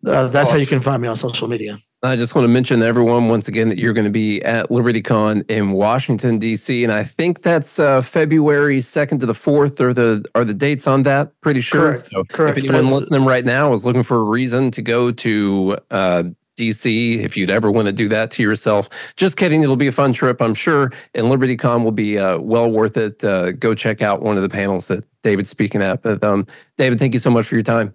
that's 0.00 0.50
how 0.50 0.56
you 0.56 0.66
can 0.66 0.80
find 0.80 1.02
me 1.02 1.08
on 1.08 1.16
social 1.18 1.46
media. 1.46 1.78
I 2.02 2.16
just 2.16 2.34
want 2.34 2.44
to 2.44 2.48
mention 2.48 2.80
to 2.80 2.86
everyone 2.86 3.28
once 3.28 3.46
again 3.46 3.68
that 3.68 3.76
you're 3.76 3.92
going 3.92 4.06
to 4.06 4.10
be 4.10 4.42
at 4.42 4.70
LibertyCon 4.70 5.50
in 5.50 5.72
Washington 5.72 6.38
D.C. 6.38 6.82
and 6.82 6.90
I 6.90 7.04
think 7.04 7.42
that's 7.42 7.78
uh, 7.78 8.00
February 8.00 8.78
2nd 8.78 9.20
to 9.20 9.26
the 9.26 9.34
4th. 9.34 9.78
Are 9.80 9.92
the 9.92 10.24
are 10.34 10.42
the 10.42 10.54
dates 10.54 10.86
on 10.86 11.02
that? 11.02 11.38
Pretty 11.42 11.60
sure. 11.60 11.98
Correct. 11.98 12.08
So 12.10 12.24
Correct. 12.24 12.58
If 12.58 12.70
anyone 12.70 12.90
listening 12.90 13.26
right 13.26 13.44
now 13.44 13.74
is 13.74 13.84
looking 13.84 14.02
for 14.02 14.16
a 14.16 14.22
reason 14.22 14.70
to 14.70 14.80
go 14.80 15.12
to 15.12 15.76
uh, 15.90 16.22
DC, 16.56 17.18
if 17.18 17.36
you'd 17.36 17.50
ever 17.50 17.70
want 17.70 17.84
to 17.86 17.92
do 17.92 18.08
that 18.08 18.30
to 18.30 18.42
yourself, 18.42 18.88
just 19.16 19.36
kidding. 19.36 19.62
It'll 19.62 19.76
be 19.76 19.86
a 19.86 19.92
fun 19.92 20.14
trip, 20.14 20.40
I'm 20.40 20.54
sure, 20.54 20.90
and 21.14 21.26
LibertyCon 21.26 21.84
will 21.84 21.92
be 21.92 22.18
uh, 22.18 22.38
well 22.38 22.70
worth 22.70 22.96
it. 22.96 23.22
Uh, 23.22 23.52
go 23.52 23.74
check 23.74 24.00
out 24.00 24.22
one 24.22 24.36
of 24.36 24.42
the 24.42 24.48
panels 24.48 24.86
that 24.86 25.04
David's 25.22 25.50
speaking 25.50 25.82
at. 25.82 26.00
But 26.00 26.24
um, 26.24 26.46
David, 26.78 26.98
thank 26.98 27.12
you 27.12 27.20
so 27.20 27.30
much 27.30 27.46
for 27.46 27.56
your 27.56 27.62
time. 27.62 27.92